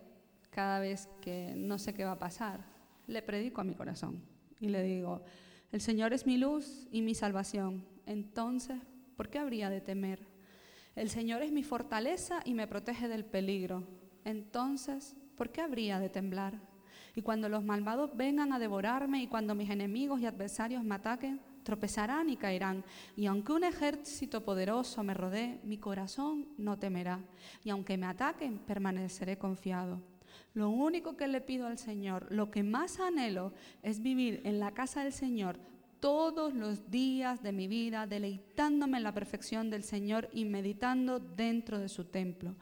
cada 0.50 0.80
vez 0.80 1.10
que 1.22 1.54
no 1.58 1.78
sé 1.78 1.94
qué 1.94 2.06
va 2.06 2.14
a 2.14 2.20
pasar, 2.20 2.64
le 3.08 3.22
predico 3.22 3.60
a 3.60 3.66
mi 3.66 3.76
corazón 3.76 4.24
y 4.60 4.70
le 4.70 4.84
digo, 4.84 5.24
el 5.72 5.82
Señor 5.82 6.14
es 6.14 6.26
mi 6.26 6.38
luz 6.38 6.88
y 6.92 7.02
mi 7.02 7.14
salvación, 7.14 7.86
entonces, 8.06 8.80
¿por 9.18 9.30
qué 9.30 9.40
habría 9.40 9.70
de 9.70 9.82
temer? 9.82 10.28
El 10.96 11.10
Señor 11.10 11.42
es 11.42 11.52
mi 11.52 11.64
fortaleza 11.64 12.40
y 12.46 12.54
me 12.54 12.68
protege 12.68 13.10
del 13.10 13.26
peligro, 13.26 13.86
entonces, 14.24 15.16
¿por 15.36 15.52
qué 15.52 15.62
habría 15.62 16.00
de 16.00 16.10
temblar? 16.10 16.60
Y 17.16 17.22
cuando 17.22 17.50
los 17.50 17.66
malvados 17.66 18.16
vengan 18.16 18.54
a 18.54 18.60
devorarme 18.60 19.22
y 19.22 19.28
cuando 19.28 19.56
mis 19.56 19.70
enemigos 19.70 20.22
y 20.22 20.26
adversarios 20.26 20.86
me 20.86 20.96
ataquen, 20.96 21.42
tropezarán 21.64 22.30
y 22.30 22.38
caerán. 22.38 22.84
Y 23.16 23.26
aunque 23.26 23.54
un 23.54 23.64
ejército 23.64 24.44
poderoso 24.44 25.04
me 25.04 25.14
rodee, 25.14 25.60
mi 25.64 25.78
corazón 25.78 26.48
no 26.58 26.78
temerá. 26.78 27.20
Y 27.64 27.70
aunque 27.70 27.98
me 27.98 28.08
ataquen, 28.08 28.60
permaneceré 28.60 29.38
confiado. 29.38 30.02
Lo 30.54 30.70
único 30.70 31.16
que 31.16 31.28
le 31.28 31.42
pido 31.42 31.68
al 31.68 31.78
Señor, 31.78 32.28
lo 32.30 32.52
que 32.52 32.64
más 32.64 33.00
anhelo, 33.00 33.54
es 33.84 34.02
vivir 34.02 34.42
en 34.44 34.60
la 34.60 34.74
casa 34.74 35.04
del 35.04 35.14
Señor 35.14 35.60
todos 36.00 36.54
los 36.54 36.90
días 36.90 37.42
de 37.44 37.52
mi 37.52 37.68
vida, 37.68 38.08
deleitándome 38.08 38.98
en 38.98 39.04
la 39.04 39.14
perfección 39.14 39.70
del 39.70 39.84
Señor 39.84 40.30
y 40.34 40.46
meditando 40.46 41.20
dentro 41.20 41.80
de 41.80 41.90
su 41.90 42.06
templo. 42.06 42.56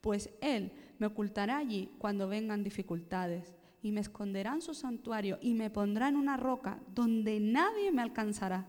Pues 0.00 0.30
Él 0.40 0.72
me 0.98 1.06
ocultará 1.06 1.58
allí 1.58 1.90
cuando 1.98 2.26
vengan 2.26 2.64
dificultades 2.64 3.55
y 3.82 3.92
me 3.92 4.00
esconderá 4.00 4.52
en 4.54 4.62
su 4.62 4.74
santuario 4.74 5.38
y 5.40 5.54
me 5.54 5.70
pondrá 5.70 6.08
en 6.08 6.16
una 6.16 6.36
roca 6.36 6.80
donde 6.94 7.40
nadie 7.40 7.92
me 7.92 8.02
alcanzará. 8.02 8.66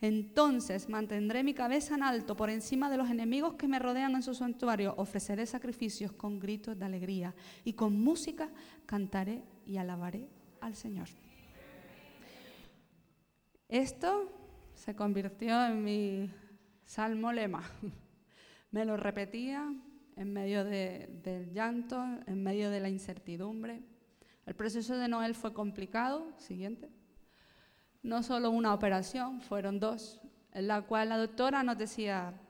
Entonces 0.00 0.88
mantendré 0.88 1.42
mi 1.42 1.54
cabeza 1.54 1.94
en 1.94 2.02
alto 2.02 2.36
por 2.36 2.50
encima 2.50 2.90
de 2.90 2.98
los 2.98 3.08
enemigos 3.08 3.54
que 3.54 3.68
me 3.68 3.78
rodean 3.78 4.14
en 4.14 4.22
su 4.22 4.34
santuario. 4.34 4.94
Ofreceré 4.98 5.46
sacrificios 5.46 6.12
con 6.12 6.38
gritos 6.38 6.78
de 6.78 6.84
alegría 6.84 7.34
y 7.64 7.72
con 7.72 7.98
música 7.98 8.50
cantaré 8.84 9.42
y 9.64 9.78
alabaré 9.78 10.28
al 10.60 10.74
Señor. 10.74 11.08
Esto 13.68 14.30
se 14.74 14.94
convirtió 14.94 15.66
en 15.66 15.82
mi 15.82 16.30
salmo 16.84 17.32
lema. 17.32 17.62
Me 18.70 18.84
lo 18.84 18.96
repetía 18.96 19.72
en 20.16 20.32
medio 20.32 20.64
del 20.64 21.52
llanto, 21.52 22.02
en 22.26 22.42
medio 22.42 22.70
de 22.70 22.80
la 22.80 22.88
incertidumbre. 22.88 23.82
El 24.46 24.54
proceso 24.54 24.96
de 24.96 25.08
Noel 25.08 25.34
fue 25.34 25.52
complicado, 25.52 26.32
siguiente 26.38 26.90
no 28.06 28.22
solo 28.22 28.50
una 28.50 28.72
operación, 28.72 29.40
fueron 29.40 29.80
dos, 29.80 30.20
en 30.52 30.68
la 30.68 30.82
cual 30.82 31.08
la 31.08 31.18
doctora 31.18 31.64
nos 31.64 31.76
decía, 31.76 32.40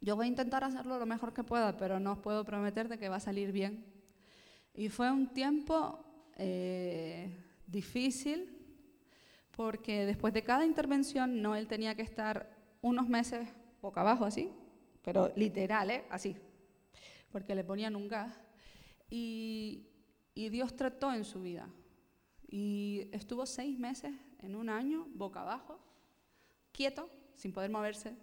yo 0.00 0.16
voy 0.16 0.24
a 0.24 0.28
intentar 0.28 0.64
hacerlo 0.64 0.98
lo 0.98 1.04
mejor 1.04 1.34
que 1.34 1.44
pueda, 1.44 1.76
pero 1.76 2.00
no 2.00 2.12
os 2.12 2.18
puedo 2.18 2.42
prometer 2.42 2.88
de 2.88 2.98
que 2.98 3.10
va 3.10 3.16
a 3.16 3.20
salir 3.20 3.52
bien. 3.52 3.84
Y 4.72 4.88
fue 4.88 5.10
un 5.10 5.28
tiempo 5.28 6.02
eh, 6.36 7.36
difícil, 7.66 8.56
porque 9.54 10.06
después 10.06 10.32
de 10.32 10.42
cada 10.42 10.64
intervención, 10.64 11.42
Noel 11.42 11.68
tenía 11.68 11.94
que 11.94 12.02
estar 12.02 12.48
unos 12.80 13.08
meses 13.08 13.46
boca 13.82 14.00
abajo 14.00 14.24
así, 14.24 14.50
pero 15.02 15.30
literal, 15.36 15.90
¿eh? 15.90 16.04
así, 16.08 16.34
porque 17.30 17.54
le 17.54 17.62
ponían 17.62 17.94
un 17.94 18.08
gas. 18.08 18.32
Y, 19.10 19.86
y 20.38 20.50
Dios 20.50 20.76
trató 20.76 21.12
en 21.12 21.24
su 21.24 21.42
vida. 21.42 21.68
Y 22.46 23.08
estuvo 23.10 23.44
seis 23.44 23.76
meses 23.76 24.14
en 24.38 24.54
un 24.54 24.68
año, 24.68 25.08
boca 25.12 25.40
abajo, 25.40 25.80
quieto, 26.70 27.10
sin 27.34 27.52
poder 27.52 27.72
moverse, 27.72 28.14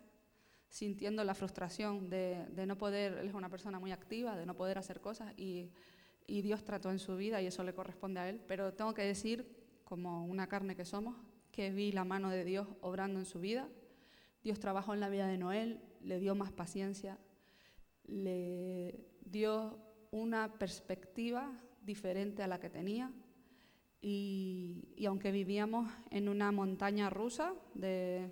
sintiendo 0.69 1.25
la 1.25 1.35
frustración 1.35 2.09
de, 2.09 2.47
no 2.65 2.77
poder, 2.77 3.17
él 3.17 3.27
es 3.27 3.33
una 3.33 3.49
persona 3.49 3.79
muy 3.79 3.91
activa, 3.91 4.37
de 4.37 4.45
no 4.45 4.55
poder 4.55 4.77
hacer 4.77 5.01
cosas 5.01 5.33
y, 5.35 5.73
y 6.25 6.41
Dios 6.41 6.63
trató 6.63 6.89
en 6.89 6.99
su 6.99 7.17
vida 7.17 7.41
y 7.41 7.47
eso 7.47 7.65
le 7.65 7.73
corresponde 7.73 8.21
a 8.21 8.29
él. 8.29 8.41
Pero 8.47 8.73
tengo 8.73 8.93
que 8.93 9.03
decir, 9.03 9.53
como 9.83 10.25
una 10.25 10.47
carne 10.47 10.73
que 10.73 10.85
somos, 10.85 11.17
que 11.51 11.71
vi 11.71 11.91
la 11.91 12.05
mano 12.05 12.29
de 12.29 12.45
Dios 12.45 12.65
obrando 12.79 13.19
en 13.19 13.25
su 13.25 13.41
vida. 13.41 13.67
Dios 14.41 14.61
trabajó 14.61 14.93
en 14.93 15.01
la 15.01 15.09
vida 15.09 15.27
de 15.27 15.37
Noel, 15.37 15.81
le 15.99 16.21
dio 16.21 16.33
más 16.33 16.53
paciencia, 16.53 17.19
le 18.05 19.05
dio 19.25 19.81
una 20.11 20.57
perspectiva 20.57 21.51
diferente 21.85 22.43
a 22.43 22.47
la 22.47 22.59
que 22.59 22.69
tenía 22.69 23.11
y, 24.07 25.03
aunque 25.07 25.31
vivíamos 25.31 25.91
en 26.11 26.29
una 26.29 26.51
montaña 26.51 27.09
rusa 27.09 27.55
de, 27.73 28.29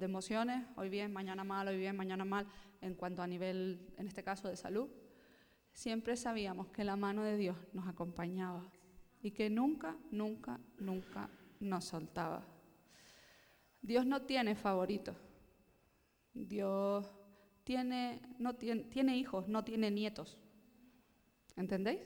emociones, 0.00 0.64
hoy 0.76 0.88
bien, 0.88 1.12
mañana 1.12 1.44
mal, 1.44 1.68
hoy 1.68 1.76
bien, 1.76 1.94
mañana 1.94 2.24
mal, 2.24 2.46
en 2.80 2.94
cuanto 2.94 3.20
a 3.20 3.26
nivel, 3.26 3.92
en 3.98 4.06
este 4.06 4.22
caso, 4.22 4.48
de 4.48 4.56
salud, 4.56 4.88
siempre 5.74 6.16
sabíamos 6.16 6.68
que 6.68 6.84
la 6.84 6.96
mano 6.96 7.22
de 7.22 7.36
Dios 7.36 7.58
nos 7.74 7.86
acompañaba 7.86 8.70
y 9.20 9.32
que 9.32 9.50
nunca, 9.50 9.94
nunca, 10.10 10.58
nunca 10.78 11.28
nos 11.60 11.84
soltaba. 11.84 12.46
Dios 13.82 14.06
no 14.06 14.22
tiene 14.22 14.54
favoritos. 14.54 15.16
Dios 16.32 17.06
tiene, 17.62 18.22
no 18.38 18.54
tiene, 18.54 18.84
tiene 18.84 19.18
hijos, 19.18 19.48
no 19.48 19.64
tiene 19.64 19.90
nietos. 19.90 20.38
¿Entendéis? 21.56 22.00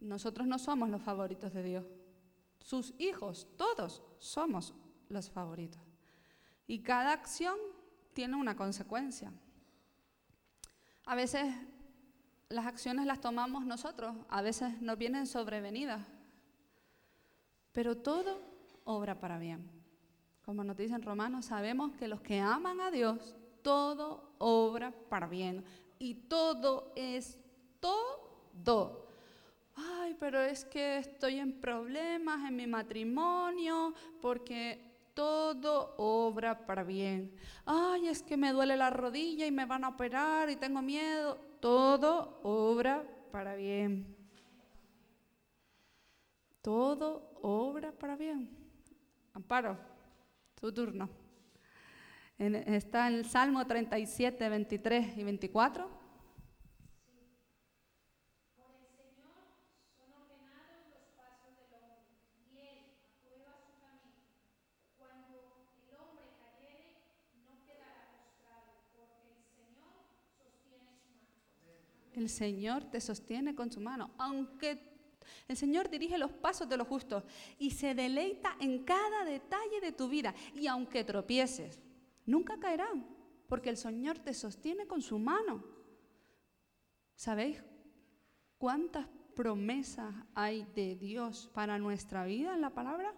Nosotros 0.00 0.46
no 0.46 0.58
somos 0.58 0.88
los 0.88 1.02
favoritos 1.02 1.52
de 1.52 1.62
Dios. 1.62 1.86
Sus 2.60 2.94
hijos, 2.98 3.48
todos 3.56 4.02
somos 4.18 4.74
los 5.08 5.30
favoritos. 5.30 5.80
Y 6.66 6.80
cada 6.80 7.12
acción 7.12 7.56
tiene 8.12 8.36
una 8.36 8.56
consecuencia. 8.56 9.32
A 11.04 11.14
veces 11.14 11.52
las 12.48 12.66
acciones 12.66 13.06
las 13.06 13.20
tomamos 13.20 13.64
nosotros, 13.64 14.14
a 14.28 14.42
veces 14.42 14.80
nos 14.80 14.98
vienen 14.98 15.26
sobrevenidas, 15.26 16.06
pero 17.72 17.96
todo 17.96 18.42
obra 18.84 19.18
para 19.18 19.38
bien. 19.38 19.70
Como 20.42 20.64
nos 20.64 20.76
dicen 20.76 21.02
romanos, 21.02 21.46
sabemos 21.46 21.92
que 21.92 22.08
los 22.08 22.20
que 22.20 22.40
aman 22.40 22.80
a 22.80 22.90
Dios, 22.90 23.36
todo 23.62 24.34
obra 24.38 24.92
para 25.08 25.28
bien. 25.28 25.64
Y 25.98 26.14
todo 26.14 26.92
es 26.96 27.38
todo 27.78 28.99
pero 30.18 30.40
es 30.40 30.64
que 30.64 30.98
estoy 30.98 31.38
en 31.38 31.60
problemas 31.60 32.48
en 32.48 32.56
mi 32.56 32.66
matrimonio 32.66 33.94
porque 34.20 34.90
todo 35.14 35.94
obra 35.98 36.66
para 36.66 36.82
bien. 36.82 37.34
Ay, 37.66 38.08
es 38.08 38.22
que 38.22 38.36
me 38.36 38.52
duele 38.52 38.76
la 38.76 38.90
rodilla 38.90 39.46
y 39.46 39.50
me 39.50 39.66
van 39.66 39.84
a 39.84 39.88
operar 39.88 40.48
y 40.50 40.56
tengo 40.56 40.80
miedo. 40.82 41.38
Todo 41.60 42.40
obra 42.42 43.04
para 43.30 43.54
bien. 43.54 44.16
Todo 46.62 47.32
obra 47.42 47.92
para 47.92 48.16
bien. 48.16 48.50
Amparo, 49.32 49.78
tu 50.60 50.72
turno. 50.72 51.08
está 52.38 53.08
en 53.08 53.14
el 53.14 53.24
Salmo 53.26 53.66
37, 53.66 54.48
23 54.48 55.16
y 55.16 55.24
24. 55.24 55.99
El 72.20 72.28
Señor 72.28 72.84
te 72.84 73.00
sostiene 73.00 73.54
con 73.54 73.72
su 73.72 73.80
mano, 73.80 74.10
aunque 74.18 74.78
el 75.48 75.56
Señor 75.56 75.88
dirige 75.88 76.18
los 76.18 76.30
pasos 76.30 76.68
de 76.68 76.76
los 76.76 76.86
justos 76.86 77.24
y 77.58 77.70
se 77.70 77.94
deleita 77.94 78.58
en 78.60 78.84
cada 78.84 79.24
detalle 79.24 79.80
de 79.80 79.92
tu 79.92 80.06
vida. 80.06 80.34
Y 80.54 80.66
aunque 80.66 81.02
tropieces, 81.02 81.80
nunca 82.26 82.58
caerán, 82.58 83.06
porque 83.48 83.70
el 83.70 83.78
Señor 83.78 84.18
te 84.18 84.34
sostiene 84.34 84.86
con 84.86 85.00
su 85.00 85.18
mano. 85.18 85.64
¿Sabéis 87.14 87.64
cuántas 88.58 89.06
promesas 89.34 90.14
hay 90.34 90.66
de 90.74 90.96
Dios 90.96 91.48
para 91.54 91.78
nuestra 91.78 92.26
vida 92.26 92.54
en 92.54 92.60
la 92.60 92.74
palabra? 92.74 93.14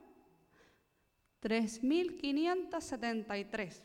3.573. 1.42 3.82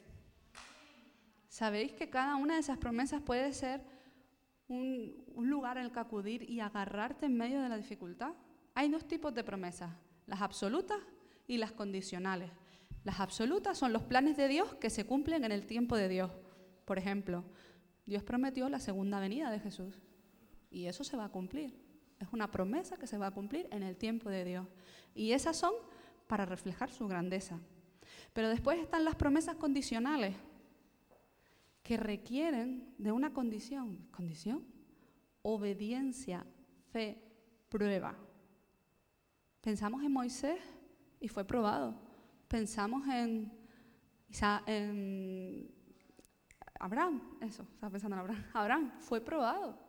¿Sabéis 1.48 1.94
que 1.94 2.08
cada 2.08 2.36
una 2.36 2.54
de 2.54 2.60
esas 2.60 2.78
promesas 2.78 3.24
puede 3.24 3.52
ser 3.52 3.97
un, 4.68 5.26
lugar 5.36 5.78
en 5.78 5.86
el 5.86 5.92
que 5.92 6.00
acudir 6.00 6.50
y 6.50 6.60
agarrarte 6.60 7.26
en 7.26 7.38
medio 7.38 7.62
de 7.62 7.70
la 7.70 7.78
dificultad. 7.78 8.34
Hay 8.76 8.90
dos 8.90 9.08
tipos 9.08 9.34
de 9.34 9.44
promesas. 9.44 9.92
las 10.26 10.42
absolutas 10.42 10.98
y 11.48 11.58
las 11.58 11.72
condicionales. 11.72 12.52
Las 13.04 13.22
absolutas 13.22 13.78
son 13.78 13.94
los 13.94 14.04
planes 14.04 14.36
de 14.36 14.50
Dios 14.50 14.76
que 14.76 14.90
se 14.90 15.06
cumplen 15.06 15.46
en 15.46 15.54
el 15.54 15.66
tiempo 15.66 15.96
de 15.96 16.10
Dios. 16.10 16.32
Por 16.84 16.98
ejemplo, 16.98 17.46
Dios 18.06 18.24
prometió 18.24 18.68
la 18.68 18.80
segunda 18.80 19.20
venida 19.20 19.50
de 19.50 19.60
Jesús 19.60 20.02
y 20.70 20.88
eso 20.88 21.06
se 21.06 21.16
va 21.16 21.26
a 21.26 21.32
cumplir. 21.32 21.74
Es 22.20 22.28
una 22.34 22.52
promesa 22.52 22.98
que 22.98 23.08
se 23.08 23.18
va 23.18 23.28
a 23.28 23.32
cumplir 23.32 23.68
en 23.72 23.84
el 23.84 23.96
tiempo 23.96 24.30
de 24.30 24.44
Dios. 24.44 24.68
Y 25.16 25.32
esas 25.32 25.56
son 25.56 25.74
para 26.28 26.46
reflejar 26.46 26.90
su 26.90 27.08
grandeza. 27.08 27.60
Pero 28.34 28.50
después 28.50 28.80
están 28.80 29.06
las 29.06 29.16
promesas 29.16 29.56
condicionales 29.56 30.36
que 31.88 31.96
requieren 31.96 32.94
de 32.98 33.14
una 33.14 33.32
condición. 33.32 34.10
¿Condición? 34.12 34.62
Obediencia, 35.42 36.46
fe, 36.92 37.18
prueba. 37.70 38.14
Pensamos 39.62 40.04
en 40.04 40.12
Moisés 40.12 40.60
y 41.22 41.30
fue 41.30 41.46
probado. 41.46 41.98
Pensamos 42.50 43.08
en, 43.08 43.54
en 44.66 45.74
Abraham, 46.78 47.38
eso, 47.40 47.64
estaba 47.64 47.90
pensando 47.90 48.18
en 48.18 48.20
Abraham. 48.20 48.46
Abraham 48.54 48.92
fue 49.00 49.22
probado. 49.22 49.80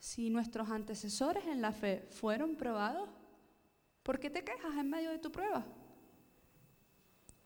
Si 0.00 0.30
nuestros 0.30 0.68
antecesores 0.68 1.46
en 1.46 1.62
la 1.62 1.70
fe 1.70 2.08
fueron 2.10 2.56
probados, 2.56 3.08
¿por 4.02 4.18
qué 4.18 4.30
te 4.30 4.42
quejas 4.42 4.76
en 4.76 4.90
medio 4.90 5.12
de 5.12 5.20
tu 5.20 5.30
prueba? 5.30 5.64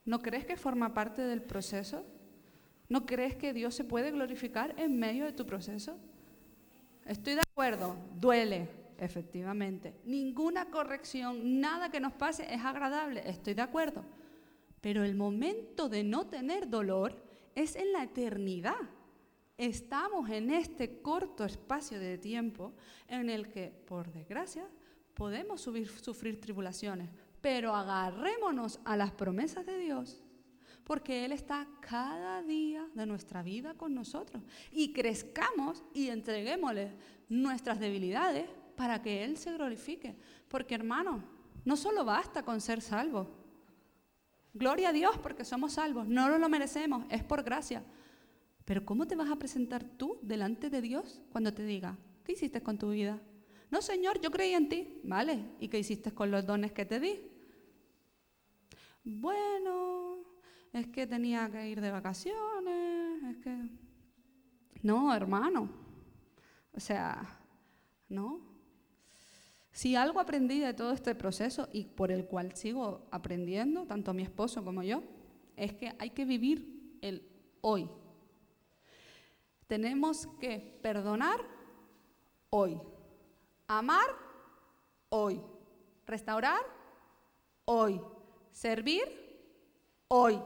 ¿No 0.06 0.22
crees 0.22 0.46
que 0.46 0.56
forma 0.56 0.94
parte 0.94 1.20
del 1.20 1.42
proceso? 1.42 2.16
¿No 2.90 3.06
crees 3.06 3.36
que 3.36 3.52
Dios 3.52 3.76
se 3.76 3.84
puede 3.84 4.10
glorificar 4.10 4.74
en 4.76 4.98
medio 4.98 5.24
de 5.24 5.32
tu 5.32 5.46
proceso? 5.46 5.96
Estoy 7.06 7.36
de 7.36 7.40
acuerdo, 7.40 7.96
duele, 8.18 8.68
efectivamente. 8.98 9.94
Ninguna 10.04 10.70
corrección, 10.70 11.60
nada 11.60 11.92
que 11.92 12.00
nos 12.00 12.12
pase 12.12 12.52
es 12.52 12.60
agradable, 12.64 13.22
estoy 13.24 13.54
de 13.54 13.62
acuerdo. 13.62 14.04
Pero 14.80 15.04
el 15.04 15.14
momento 15.14 15.88
de 15.88 16.02
no 16.02 16.26
tener 16.26 16.68
dolor 16.68 17.14
es 17.54 17.76
en 17.76 17.92
la 17.92 18.02
eternidad. 18.02 18.74
Estamos 19.56 20.28
en 20.28 20.50
este 20.50 21.00
corto 21.00 21.44
espacio 21.44 22.00
de 22.00 22.18
tiempo 22.18 22.72
en 23.06 23.30
el 23.30 23.48
que, 23.50 23.68
por 23.86 24.10
desgracia, 24.10 24.66
podemos 25.14 25.60
sufrir 25.60 26.40
tribulaciones, 26.40 27.08
pero 27.40 27.72
agarrémonos 27.76 28.80
a 28.84 28.96
las 28.96 29.12
promesas 29.12 29.64
de 29.64 29.78
Dios, 29.78 30.24
porque 30.90 31.24
Él 31.24 31.30
está 31.30 31.68
cada 31.80 32.42
día 32.42 32.84
de 32.94 33.06
nuestra 33.06 33.44
vida 33.44 33.74
con 33.74 33.94
nosotros. 33.94 34.42
Y 34.72 34.92
crezcamos 34.92 35.84
y 35.94 36.08
entreguémosle 36.08 36.90
nuestras 37.28 37.78
debilidades 37.78 38.50
para 38.74 39.00
que 39.00 39.22
Él 39.22 39.36
se 39.36 39.52
glorifique. 39.52 40.16
Porque 40.48 40.74
hermano, 40.74 41.22
no 41.64 41.76
solo 41.76 42.04
basta 42.04 42.42
con 42.42 42.60
ser 42.60 42.80
salvos. 42.80 43.28
Gloria 44.52 44.88
a 44.88 44.92
Dios 44.92 45.16
porque 45.18 45.44
somos 45.44 45.74
salvos, 45.74 46.08
no 46.08 46.36
lo 46.36 46.48
merecemos, 46.48 47.06
es 47.08 47.22
por 47.22 47.44
gracia. 47.44 47.84
Pero 48.64 48.84
¿cómo 48.84 49.06
te 49.06 49.14
vas 49.14 49.30
a 49.30 49.36
presentar 49.36 49.84
tú 49.84 50.18
delante 50.22 50.70
de 50.70 50.82
Dios 50.82 51.22
cuando 51.30 51.54
te 51.54 51.62
diga, 51.62 51.96
¿qué 52.24 52.32
hiciste 52.32 52.64
con 52.64 52.78
tu 52.78 52.90
vida? 52.90 53.22
No, 53.70 53.80
Señor, 53.80 54.20
yo 54.20 54.32
creí 54.32 54.54
en 54.54 54.68
ti. 54.68 55.00
Vale, 55.04 55.52
¿y 55.60 55.68
qué 55.68 55.78
hiciste 55.78 56.10
con 56.10 56.32
los 56.32 56.44
dones 56.44 56.72
que 56.72 56.84
te 56.84 56.98
di? 56.98 57.30
Bueno, 59.04 60.09
es 60.72 60.86
que 60.88 61.06
tenía 61.06 61.50
que 61.50 61.68
ir 61.68 61.80
de 61.80 61.90
vacaciones, 61.90 63.22
es 63.24 63.36
que... 63.38 63.70
No, 64.82 65.14
hermano. 65.14 65.68
O 66.72 66.80
sea, 66.80 67.38
no. 68.08 68.40
Si 69.72 69.94
algo 69.96 70.20
aprendí 70.20 70.60
de 70.60 70.74
todo 70.74 70.92
este 70.92 71.14
proceso 71.14 71.68
y 71.72 71.84
por 71.84 72.10
el 72.10 72.26
cual 72.26 72.54
sigo 72.56 73.06
aprendiendo, 73.10 73.86
tanto 73.86 74.12
mi 74.14 74.22
esposo 74.22 74.64
como 74.64 74.82
yo, 74.82 75.02
es 75.56 75.74
que 75.74 75.94
hay 75.98 76.10
que 76.10 76.24
vivir 76.24 76.98
el 77.02 77.26
hoy. 77.60 77.88
Tenemos 79.66 80.26
que 80.40 80.78
perdonar 80.82 81.40
hoy, 82.50 82.80
amar 83.68 84.08
hoy, 85.08 85.40
restaurar 86.06 86.60
hoy, 87.64 88.00
servir 88.50 89.02
hoy. 90.08 90.40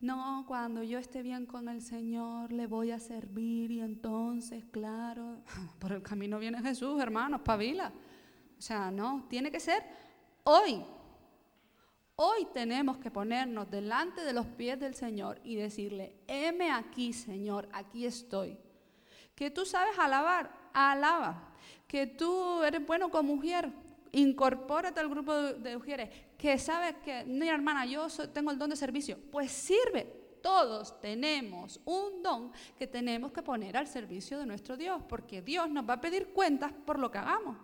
No, 0.00 0.46
cuando 0.48 0.82
yo 0.82 0.98
esté 0.98 1.22
bien 1.22 1.44
con 1.44 1.68
el 1.68 1.82
Señor, 1.82 2.52
le 2.52 2.66
voy 2.66 2.90
a 2.90 2.98
servir 2.98 3.70
y 3.70 3.80
entonces, 3.80 4.64
claro, 4.70 5.42
por 5.78 5.92
el 5.92 6.02
camino 6.02 6.38
viene 6.38 6.62
Jesús, 6.62 7.00
hermanos, 7.02 7.42
pavila. 7.42 7.92
O 8.58 8.62
sea, 8.62 8.90
no, 8.90 9.26
tiene 9.28 9.50
que 9.50 9.60
ser 9.60 9.84
hoy. 10.44 10.82
Hoy 12.16 12.46
tenemos 12.54 12.96
que 12.96 13.10
ponernos 13.10 13.70
delante 13.70 14.22
de 14.22 14.32
los 14.32 14.46
pies 14.46 14.80
del 14.80 14.94
Señor 14.94 15.38
y 15.44 15.56
decirle, 15.56 16.16
heme 16.26 16.70
aquí, 16.70 17.12
Señor, 17.12 17.68
aquí 17.72 18.06
estoy. 18.06 18.58
Que 19.34 19.50
tú 19.50 19.66
sabes 19.66 19.98
alabar, 19.98 20.50
alaba. 20.72 21.54
Que 21.86 22.06
tú 22.06 22.62
eres 22.62 22.86
bueno 22.86 23.10
como 23.10 23.34
mujer, 23.34 23.70
incorpórate 24.12 25.00
al 25.00 25.10
grupo 25.10 25.34
de 25.34 25.76
mujeres, 25.76 26.10
que 26.40 26.58
sabes 26.58 26.96
que, 27.04 27.22
mira 27.26 27.54
hermana, 27.54 27.84
yo 27.84 28.08
tengo 28.32 28.50
el 28.50 28.58
don 28.58 28.70
de 28.70 28.76
servicio, 28.76 29.18
pues 29.30 29.52
sirve. 29.52 30.38
Todos 30.42 30.98
tenemos 30.98 31.78
un 31.84 32.22
don 32.22 32.50
que 32.78 32.86
tenemos 32.86 33.30
que 33.30 33.42
poner 33.42 33.76
al 33.76 33.86
servicio 33.86 34.38
de 34.38 34.46
nuestro 34.46 34.74
Dios, 34.74 35.02
porque 35.06 35.42
Dios 35.42 35.68
nos 35.68 35.86
va 35.86 35.94
a 35.94 36.00
pedir 36.00 36.32
cuentas 36.32 36.72
por 36.72 36.98
lo 36.98 37.10
que 37.10 37.18
hagamos. 37.18 37.58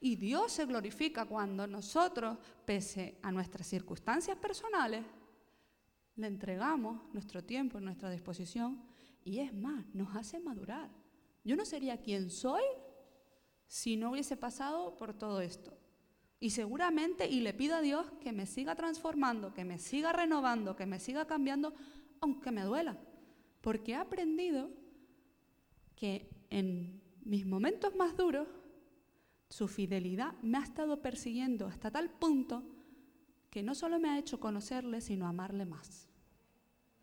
Y 0.00 0.16
Dios 0.16 0.50
se 0.50 0.66
glorifica 0.66 1.24
cuando 1.24 1.68
nosotros, 1.68 2.36
pese 2.64 3.16
a 3.22 3.30
nuestras 3.30 3.68
circunstancias 3.68 4.36
personales, 4.36 5.04
le 6.16 6.26
entregamos 6.26 7.00
nuestro 7.12 7.44
tiempo, 7.44 7.78
nuestra 7.78 8.10
disposición, 8.10 8.84
y 9.22 9.38
es 9.38 9.54
más, 9.54 9.86
nos 9.94 10.16
hace 10.16 10.40
madurar. 10.40 10.90
Yo 11.44 11.54
no 11.54 11.64
sería 11.64 11.96
quien 11.96 12.28
soy 12.28 12.64
si 13.68 13.96
no 13.96 14.10
hubiese 14.10 14.36
pasado 14.36 14.96
por 14.96 15.14
todo 15.14 15.40
esto. 15.40 15.78
Y 16.44 16.50
seguramente, 16.50 17.26
y 17.26 17.40
le 17.40 17.54
pido 17.54 17.74
a 17.74 17.80
Dios 17.80 18.06
que 18.20 18.30
me 18.30 18.44
siga 18.44 18.74
transformando, 18.74 19.54
que 19.54 19.64
me 19.64 19.78
siga 19.78 20.12
renovando, 20.12 20.76
que 20.76 20.84
me 20.84 21.00
siga 21.00 21.26
cambiando, 21.26 21.72
aunque 22.20 22.50
me 22.50 22.64
duela. 22.64 22.98
Porque 23.62 23.92
he 23.92 23.94
aprendido 23.94 24.68
que 25.96 26.28
en 26.50 27.00
mis 27.24 27.46
momentos 27.46 27.96
más 27.96 28.14
duros, 28.14 28.46
su 29.48 29.68
fidelidad 29.68 30.34
me 30.42 30.58
ha 30.58 30.62
estado 30.64 31.00
persiguiendo 31.00 31.66
hasta 31.66 31.90
tal 31.90 32.10
punto 32.10 32.62
que 33.48 33.62
no 33.62 33.74
solo 33.74 33.98
me 33.98 34.10
ha 34.10 34.18
hecho 34.18 34.38
conocerle, 34.38 35.00
sino 35.00 35.26
amarle 35.26 35.64
más. 35.64 36.10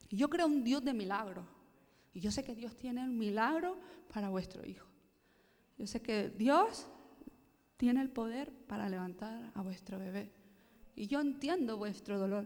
Y 0.07 0.17
yo 0.17 0.29
creo 0.29 0.45
un 0.45 0.63
Dios 0.63 0.85
de 0.85 0.93
milagros. 0.93 1.47
Y 2.13 2.19
yo 2.19 2.29
sé 2.29 2.43
que 2.43 2.53
Dios 2.53 2.75
tiene 2.75 3.03
un 3.03 3.17
milagro 3.17 3.79
para 4.13 4.29
vuestro 4.29 4.63
hijo. 4.67 4.87
Yo 5.79 5.87
sé 5.87 5.99
que 5.99 6.29
Dios 6.29 6.91
tiene 7.81 7.99
el 8.03 8.11
poder 8.11 8.53
para 8.67 8.87
levantar 8.89 9.51
a 9.55 9.61
vuestro 9.63 9.97
bebé. 9.97 10.31
Y 10.95 11.07
yo 11.07 11.19
entiendo 11.19 11.77
vuestro 11.77 12.19
dolor. 12.19 12.45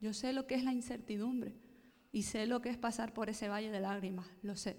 Yo 0.00 0.12
sé 0.12 0.32
lo 0.32 0.48
que 0.48 0.56
es 0.56 0.64
la 0.64 0.72
incertidumbre 0.72 1.54
y 2.10 2.24
sé 2.24 2.46
lo 2.46 2.60
que 2.60 2.70
es 2.70 2.76
pasar 2.76 3.14
por 3.14 3.30
ese 3.30 3.48
valle 3.48 3.70
de 3.70 3.78
lágrimas, 3.78 4.26
lo 4.42 4.56
sé. 4.56 4.76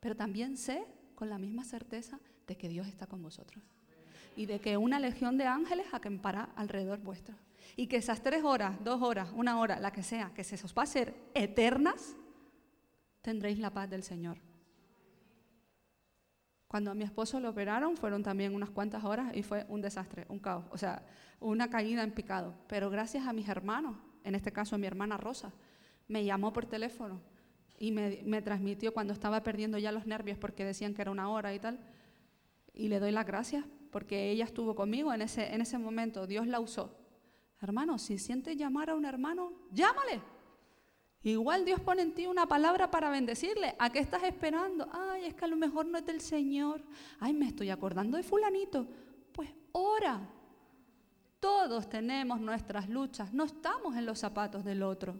Pero 0.00 0.16
también 0.16 0.56
sé 0.56 0.84
con 1.14 1.30
la 1.30 1.38
misma 1.38 1.62
certeza 1.62 2.18
de 2.48 2.56
que 2.56 2.68
Dios 2.68 2.88
está 2.88 3.06
con 3.06 3.22
vosotros 3.22 3.62
y 4.34 4.46
de 4.46 4.58
que 4.58 4.76
una 4.76 4.98
legión 4.98 5.38
de 5.38 5.46
ángeles 5.46 5.86
acampará 5.92 6.48
alrededor 6.56 6.98
vuestro. 6.98 7.36
Y 7.76 7.86
que 7.86 7.98
esas 7.98 8.24
tres 8.24 8.42
horas, 8.42 8.82
dos 8.82 9.02
horas, 9.02 9.30
una 9.36 9.60
hora, 9.60 9.78
la 9.78 9.92
que 9.92 10.02
sea, 10.02 10.32
que 10.34 10.42
se 10.42 10.56
os 10.56 10.74
va 10.76 10.82
a 10.82 10.86
ser 10.86 11.14
eternas, 11.32 12.16
tendréis 13.20 13.60
la 13.60 13.72
paz 13.72 13.88
del 13.88 14.02
Señor. 14.02 14.38
Cuando 16.72 16.90
a 16.90 16.94
mi 16.94 17.04
esposo 17.04 17.38
lo 17.38 17.50
operaron 17.50 17.98
fueron 17.98 18.22
también 18.22 18.54
unas 18.54 18.70
cuantas 18.70 19.04
horas 19.04 19.36
y 19.36 19.42
fue 19.42 19.66
un 19.68 19.82
desastre, 19.82 20.24
un 20.30 20.38
caos, 20.38 20.64
o 20.70 20.78
sea, 20.78 21.02
una 21.38 21.68
caída 21.68 22.02
en 22.02 22.12
picado. 22.12 22.54
Pero 22.66 22.88
gracias 22.88 23.26
a 23.26 23.34
mis 23.34 23.46
hermanos, 23.46 23.94
en 24.24 24.34
este 24.34 24.52
caso 24.52 24.76
a 24.76 24.78
mi 24.78 24.86
hermana 24.86 25.18
Rosa, 25.18 25.52
me 26.08 26.24
llamó 26.24 26.50
por 26.54 26.64
teléfono 26.64 27.20
y 27.78 27.92
me, 27.92 28.40
transmitió 28.40 28.94
cuando 28.94 29.12
estaba 29.12 29.42
perdiendo 29.42 29.76
ya 29.76 29.92
los 29.92 30.06
nervios 30.06 30.38
porque 30.38 30.64
decían 30.64 30.94
que 30.94 31.02
era 31.02 31.10
una 31.10 31.28
hora 31.28 31.52
y 31.52 31.58
tal. 31.58 31.78
Y 32.72 32.88
le 32.88 33.00
doy 33.00 33.12
las 33.12 33.26
gracias 33.26 33.66
porque 33.90 34.30
ella 34.30 34.46
estuvo 34.46 34.74
conmigo 34.74 35.12
en 35.12 35.20
ese, 35.20 35.52
en 35.52 35.60
ese 35.60 35.76
momento, 35.76 36.26
Dios 36.26 36.46
la 36.46 36.58
usó. 36.58 36.96
Hermano, 37.60 37.98
si 37.98 38.16
sientes 38.16 38.56
llamar 38.56 38.88
a 38.88 38.94
un 38.94 39.04
hermano, 39.04 39.52
llámale. 39.72 40.22
Igual 41.24 41.64
Dios 41.64 41.80
pone 41.80 42.02
en 42.02 42.14
ti 42.14 42.26
una 42.26 42.46
palabra 42.46 42.90
para 42.90 43.10
bendecirle. 43.10 43.76
¿A 43.78 43.90
qué 43.90 44.00
estás 44.00 44.24
esperando? 44.24 44.88
Ay, 44.92 45.26
es 45.26 45.34
que 45.34 45.44
a 45.44 45.48
lo 45.48 45.56
mejor 45.56 45.86
no 45.86 45.96
es 45.98 46.04
del 46.04 46.20
Señor. 46.20 46.82
Ay, 47.20 47.32
me 47.32 47.46
estoy 47.46 47.70
acordando 47.70 48.16
de 48.16 48.22
fulanito. 48.22 48.86
Pues 49.32 49.50
ora. 49.70 50.20
Todos 51.38 51.88
tenemos 51.88 52.40
nuestras 52.40 52.88
luchas. 52.88 53.32
No 53.32 53.44
estamos 53.44 53.96
en 53.96 54.06
los 54.06 54.18
zapatos 54.18 54.64
del 54.64 54.82
otro. 54.82 55.14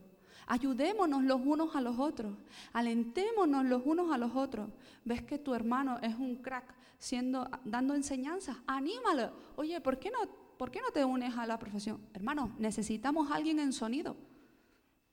Ayudémonos 0.47 1.23
los 1.23 1.41
unos 1.45 1.77
a 1.77 1.81
los 1.81 1.99
otros, 1.99 2.37
alentémonos 2.73 3.65
los 3.65 3.83
unos 3.85 4.12
a 4.12 4.19
los 4.19 4.35
otros. 4.35 4.69
Ves 5.05 5.23
que 5.23 5.38
tu 5.38 5.55
hermano 5.55 5.99
es 6.03 6.15
un 6.17 6.37
crack 6.37 6.75
siendo, 6.99 7.49
dando 7.65 7.95
enseñanzas, 7.95 8.57
anímalo. 8.67 9.33
Oye, 9.57 9.81
¿por 9.81 9.99
qué 9.99 10.11
no, 10.11 10.19
por 10.59 10.71
qué 10.71 10.81
no 10.81 10.91
te 10.91 11.05
unes 11.05 11.37
a 11.37 11.47
la 11.47 11.59
profesión? 11.59 12.01
Hermano, 12.12 12.55
necesitamos 12.59 13.31
alguien 13.31 13.61
en 13.61 13.73
sonido. 13.73 14.17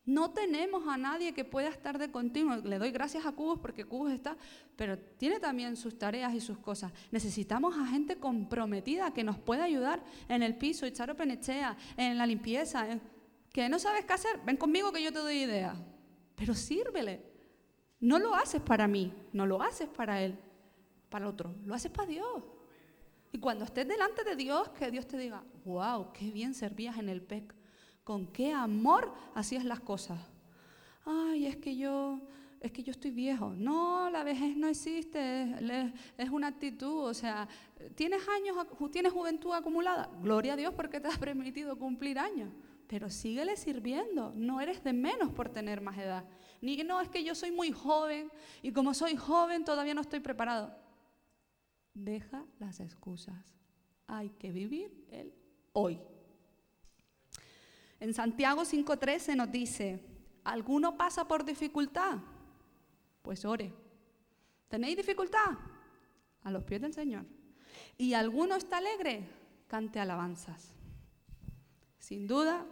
No 0.09 0.31
tenemos 0.31 0.87
a 0.87 0.97
nadie 0.97 1.35
que 1.35 1.45
pueda 1.45 1.69
estar 1.69 1.99
de 1.99 2.09
continuo. 2.09 2.55
Le 2.55 2.79
doy 2.79 2.89
gracias 2.89 3.27
a 3.27 3.31
Cubos 3.31 3.59
porque 3.59 3.85
Cubos 3.85 4.11
está, 4.11 4.35
pero 4.75 4.97
tiene 4.97 5.39
también 5.39 5.77
sus 5.77 5.99
tareas 5.99 6.33
y 6.33 6.41
sus 6.41 6.57
cosas. 6.57 6.91
Necesitamos 7.11 7.77
a 7.77 7.85
gente 7.85 8.17
comprometida 8.17 9.13
que 9.13 9.23
nos 9.23 9.37
pueda 9.37 9.65
ayudar 9.65 10.03
en 10.27 10.41
el 10.41 10.55
piso, 10.55 10.87
echar 10.87 11.15
penechea, 11.15 11.77
en 11.95 12.17
la 12.17 12.25
limpieza. 12.25 12.87
Que 13.53 13.69
no 13.69 13.77
sabes 13.77 14.03
qué 14.05 14.13
hacer, 14.13 14.39
ven 14.43 14.57
conmigo 14.57 14.91
que 14.91 15.03
yo 15.03 15.13
te 15.13 15.19
doy 15.19 15.43
idea. 15.43 15.75
Pero 16.35 16.55
sírvele. 16.55 17.23
No 17.99 18.17
lo 18.17 18.33
haces 18.33 18.61
para 18.61 18.87
mí, 18.87 19.13
no 19.31 19.45
lo 19.45 19.61
haces 19.61 19.89
para 19.89 20.23
él, 20.23 20.39
para 21.09 21.29
otro, 21.29 21.53
lo 21.65 21.75
haces 21.75 21.91
para 21.91 22.07
Dios. 22.07 22.43
Y 23.31 23.37
cuando 23.37 23.63
estés 23.63 23.87
delante 23.87 24.23
de 24.23 24.35
Dios, 24.35 24.69
que 24.69 24.89
Dios 24.89 25.05
te 25.05 25.19
diga, 25.19 25.43
wow, 25.65 26.11
qué 26.13 26.31
bien 26.31 26.55
servías 26.55 26.97
en 26.97 27.09
el 27.09 27.21
PEC 27.21 27.58
con 28.09 28.25
qué 28.25 28.51
amor 28.51 29.13
hacías 29.35 29.63
las 29.63 29.81
cosas. 29.81 30.19
Ay, 31.05 31.45
es 31.45 31.57
que 31.57 31.77
yo, 31.77 32.19
es 32.59 32.71
que 32.71 32.81
yo 32.81 32.89
estoy 32.89 33.11
viejo. 33.11 33.53
No, 33.55 34.09
la 34.09 34.23
vejez 34.23 34.57
no 34.57 34.67
existe, 34.67 35.53
es, 36.17 36.29
una 36.31 36.47
actitud. 36.47 37.03
O 37.03 37.13
sea, 37.13 37.47
¿tienes 37.93 38.27
años, 38.27 38.57
tienes 38.91 39.13
juventud 39.13 39.53
acumulada? 39.53 40.09
Gloria 40.23 40.53
a 40.53 40.55
Dios 40.55 40.73
porque 40.73 40.99
te 40.99 41.07
has 41.07 41.19
permitido 41.19 41.77
cumplir 41.77 42.17
años. 42.17 42.51
Pero 42.87 43.11
síguele 43.11 43.55
sirviendo, 43.55 44.33
no 44.35 44.59
eres 44.59 44.83
de 44.83 44.93
menos 44.93 45.31
por 45.31 45.49
tener 45.49 45.79
más 45.79 45.95
edad. 45.99 46.25
Ni 46.61 46.77
no, 46.77 47.01
es 47.01 47.09
que 47.09 47.23
yo 47.23 47.35
soy 47.35 47.51
muy 47.51 47.71
joven 47.71 48.31
y 48.63 48.71
como 48.71 48.95
soy 48.95 49.17
joven 49.17 49.63
todavía 49.63 49.93
no 49.93 50.01
estoy 50.01 50.19
preparado. 50.19 50.75
Deja 51.93 52.43
las 52.57 52.79
excusas. 52.79 53.53
Hay 54.07 54.31
que 54.31 54.51
vivir 54.51 55.05
el 55.11 55.31
hoy. 55.73 56.01
En 57.99 58.13
Santiago 58.13 58.63
5:13 58.63 59.35
nos 59.35 59.51
dice, 59.51 60.03
¿alguno 60.43 60.97
pasa 60.97 61.27
por 61.27 61.43
dificultad? 61.43 62.19
Pues 63.21 63.45
ore. 63.45 63.73
¿Tenéis 64.67 64.97
dificultad? 64.97 65.57
A 66.43 66.51
los 66.51 66.63
pies 66.63 66.81
del 66.81 66.93
Señor. 66.93 67.25
¿Y 67.97 68.13
alguno 68.13 68.55
está 68.55 68.77
alegre? 68.77 69.27
Cante 69.67 69.99
alabanzas. 69.99 70.73
Sin 71.97 72.27
duda, 72.27 72.65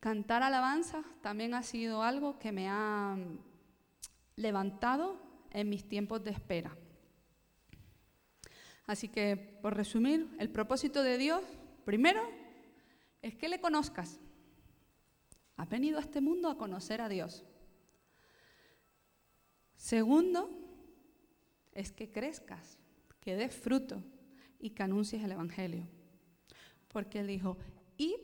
cantar 0.00 0.42
alabanzas 0.42 1.04
también 1.20 1.54
ha 1.54 1.62
sido 1.62 2.02
algo 2.02 2.38
que 2.38 2.52
me 2.52 2.68
ha 2.68 3.16
levantado 4.36 5.20
en 5.50 5.68
mis 5.68 5.88
tiempos 5.88 6.22
de 6.24 6.30
espera. 6.30 6.76
Así 8.86 9.08
que, 9.08 9.36
por 9.62 9.76
resumir, 9.76 10.34
el 10.38 10.50
propósito 10.50 11.02
de 11.02 11.18
Dios, 11.18 11.42
primero, 11.84 12.22
es 13.22 13.36
que 13.36 13.48
le 13.48 13.60
conozcas. 13.60 14.18
Has 15.56 15.68
venido 15.68 15.98
a 15.98 16.02
este 16.02 16.20
mundo 16.20 16.50
a 16.50 16.58
conocer 16.58 17.00
a 17.00 17.08
Dios. 17.08 17.44
Segundo, 19.76 20.50
es 21.72 21.92
que 21.92 22.10
crezcas, 22.10 22.78
que 23.20 23.36
des 23.36 23.54
fruto 23.54 24.02
y 24.58 24.70
que 24.70 24.82
anuncies 24.82 25.22
el 25.22 25.32
Evangelio. 25.32 25.88
Porque 26.88 27.20
Él 27.20 27.28
dijo, 27.28 27.56
id 27.96 28.20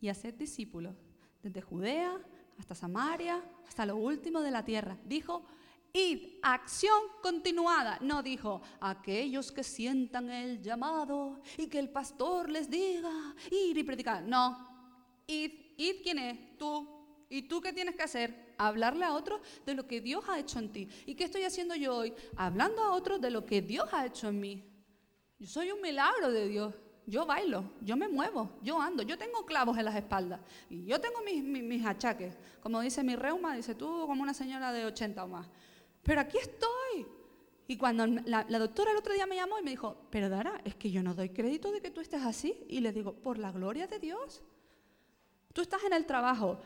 y 0.00 0.08
haced 0.08 0.34
discípulos, 0.34 0.94
desde 1.42 1.62
Judea 1.62 2.20
hasta 2.58 2.74
Samaria, 2.74 3.42
hasta 3.66 3.86
lo 3.86 3.96
último 3.96 4.40
de 4.40 4.50
la 4.50 4.64
tierra. 4.64 4.98
Dijo, 5.04 5.44
id, 5.94 6.40
acción 6.42 7.00
continuada. 7.22 7.98
No 8.02 8.22
dijo, 8.22 8.60
aquellos 8.80 9.50
que 9.52 9.62
sientan 9.62 10.28
el 10.28 10.60
llamado 10.60 11.40
y 11.56 11.68
que 11.68 11.78
el 11.78 11.88
pastor 11.88 12.50
les 12.50 12.68
diga, 12.68 13.34
ir 13.50 13.78
y 13.78 13.84
predicar. 13.84 14.22
No, 14.22 15.22
id, 15.26 15.52
id 15.76 16.02
quién 16.02 16.18
es, 16.18 16.58
tú. 16.58 16.90
¿Y 17.30 17.42
tú 17.42 17.60
qué 17.60 17.72
tienes 17.72 17.96
que 17.96 18.02
hacer? 18.02 18.54
Hablarle 18.58 19.04
a 19.04 19.14
otros 19.14 19.40
de 19.64 19.74
lo 19.74 19.86
que 19.86 20.00
Dios 20.00 20.24
ha 20.28 20.38
hecho 20.38 20.58
en 20.58 20.72
ti. 20.72 20.88
¿Y 21.06 21.14
qué 21.14 21.24
estoy 21.24 21.42
haciendo 21.44 21.74
yo 21.74 21.96
hoy? 21.96 22.12
Hablando 22.36 22.82
a 22.82 22.92
otros 22.92 23.20
de 23.20 23.30
lo 23.30 23.46
que 23.46 23.62
Dios 23.62 23.88
ha 23.92 24.04
hecho 24.04 24.28
en 24.28 24.40
mí. 24.40 24.62
Yo 25.38 25.46
soy 25.46 25.70
un 25.70 25.80
milagro 25.80 26.30
de 26.30 26.48
Dios. 26.48 26.74
Yo 27.06 27.26
bailo, 27.26 27.72
yo 27.82 27.98
me 27.98 28.08
muevo, 28.08 28.58
yo 28.62 28.80
ando, 28.80 29.02
yo 29.02 29.18
tengo 29.18 29.44
clavos 29.44 29.76
en 29.76 29.84
las 29.84 29.94
espaldas 29.94 30.40
y 30.70 30.86
yo 30.86 30.98
tengo 30.98 31.20
mis, 31.20 31.44
mis, 31.44 31.62
mis 31.62 31.84
achaques. 31.84 32.34
Como 32.62 32.80
dice 32.80 33.02
mi 33.02 33.14
reuma, 33.14 33.54
dice 33.54 33.74
tú 33.74 34.06
como 34.06 34.22
una 34.22 34.32
señora 34.32 34.72
de 34.72 34.86
80 34.86 35.22
o 35.22 35.28
más 35.28 35.46
pero 36.04 36.20
aquí 36.20 36.38
estoy. 36.38 37.06
Y 37.66 37.76
cuando 37.76 38.06
la, 38.06 38.44
doctora 38.44 38.90
el 38.90 38.98
otro 38.98 39.14
día 39.14 39.26
me 39.26 39.36
llamó 39.36 39.58
y 39.58 39.62
me 39.62 39.70
dijo, 39.70 39.96
pero 40.10 40.28
Dara, 40.28 40.60
es 40.64 40.74
que 40.74 40.90
yo 40.90 41.02
no 41.02 41.14
doy 41.14 41.30
crédito 41.30 41.72
de 41.72 41.80
que 41.80 41.90
tú 41.90 42.00
estés 42.00 42.22
así. 42.22 42.54
Y 42.68 42.80
le 42.80 42.92
digo, 42.92 43.14
por 43.14 43.38
la 43.38 43.50
gloria 43.52 43.86
de 43.86 43.98
Dios. 43.98 44.42
Tú 45.52 45.62
estás 45.62 45.82
en 45.84 45.92
el 45.92 46.04
trabajo, 46.04 46.58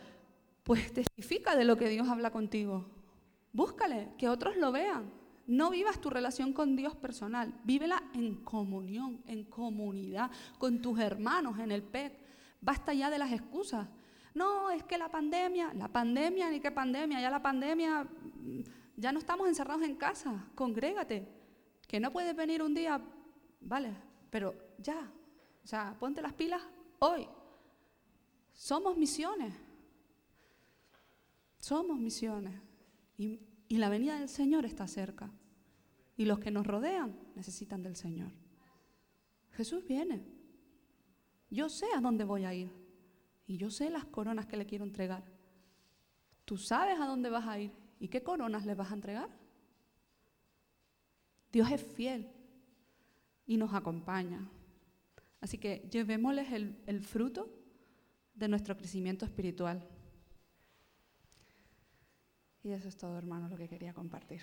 pues 0.65 0.93
testifica 0.93 1.55
de 1.55 1.65
lo 1.65 1.77
que 1.77 1.89
Dios 1.89 2.09
habla 2.09 2.31
contigo. 2.31 2.87
Búscale, 3.53 4.09
que 4.19 4.29
otros 4.29 4.57
lo 4.57 4.73
vean. 4.73 5.13
No 5.47 5.71
vivas 5.71 6.01
tu 6.01 6.11
relación 6.11 6.53
con 6.53 6.77
Dios 6.77 6.97
personal, 6.97 7.55
vívela 7.65 8.03
en 8.15 8.37
comunión, 8.37 9.23
en 9.27 9.45
comunidad, 9.45 10.31
con 10.59 10.83
tus 10.83 10.99
hermanos 10.99 11.59
en 11.59 11.71
el 11.73 11.83
PEC. 11.83 12.13
Basta 12.61 12.93
ya 12.93 13.09
de 13.09 13.19
las 13.19 13.33
excusas. 13.33 13.89
No, 14.35 14.71
es 14.71 14.83
que 14.85 14.99
la 14.99 15.11
pandemia, 15.11 15.73
la 15.75 15.89
pandemia, 15.89 16.51
ni 16.51 16.61
qué 16.61 16.71
pandemia, 16.71 17.21
ya 17.21 17.31
la 17.31 17.43
pandemia 17.43 18.07
ya 18.99 19.13
no 19.13 19.21
estamos 19.21 19.47
encerrados 19.47 19.83
en 19.83 19.95
casa, 19.95 20.51
congrégate. 20.57 21.27
Que 21.87 22.01
no 22.01 22.13
puedes 22.13 22.35
venir 22.35 22.63
un 22.63 22.75
día, 22.75 23.01
vale, 23.61 23.95
pero 24.29 24.55
ya. 24.79 25.11
O 25.65 25.67
sea, 25.67 25.97
ponte 25.99 26.21
las 26.21 26.33
pilas 26.33 26.61
hoy. 26.99 27.29
Somos 28.53 28.97
misiones. 28.97 29.55
Somos 31.59 31.97
misiones. 31.99 32.61
Y, 33.17 33.41
y 33.69 33.79
la 33.79 33.89
venida 33.89 34.19
del 34.19 34.29
Señor 34.29 34.65
está 34.67 34.89
cerca. 34.89 35.31
Y 36.17 36.25
los 36.25 36.41
que 36.41 36.51
nos 36.51 36.67
rodean 36.67 37.17
necesitan 37.37 37.85
del 37.85 37.95
Señor. 37.95 38.33
Jesús 39.53 39.85
viene. 39.87 40.25
Yo 41.51 41.69
sé 41.69 41.87
a 41.97 42.01
dónde 42.01 42.25
voy 42.25 42.45
a 42.45 42.53
ir. 42.53 42.73
Y 43.47 43.59
yo 43.59 43.71
sé 43.71 43.91
las 43.91 44.05
coronas 44.07 44.47
que 44.47 44.57
le 44.57 44.67
quiero 44.67 44.85
entregar. 44.85 45.25
Tú 46.45 46.59
sabes 46.59 46.99
a 46.99 47.07
dónde 47.07 47.31
vas 47.31 47.47
a 47.47 47.61
ir 47.61 47.73
¿Y 47.99 48.09
qué 48.09 48.23
coronas 48.23 48.65
les 48.67 48.77
vas 48.77 48.91
a 48.91 48.95
entregar? 48.95 49.29
Dios 51.53 51.71
es 51.71 51.83
fiel 51.83 52.31
y 53.47 53.57
nos 53.57 53.75
acompaña. 53.75 54.49
Así 55.41 55.59
que 55.59 55.89
llevémosles 55.91 56.53
el, 56.53 56.83
el 56.87 57.01
fruto 57.01 57.49
de 58.35 58.49
nuestro 58.49 58.77
crecimiento 58.77 59.25
espiritual. 59.25 59.87
Y 62.63 62.71
eso 62.71 62.89
es 62.89 62.97
todo, 62.97 63.17
hermano, 63.17 63.49
lo 63.49 63.57
que 63.57 63.69
quería 63.69 63.95
compartir. 63.95 64.43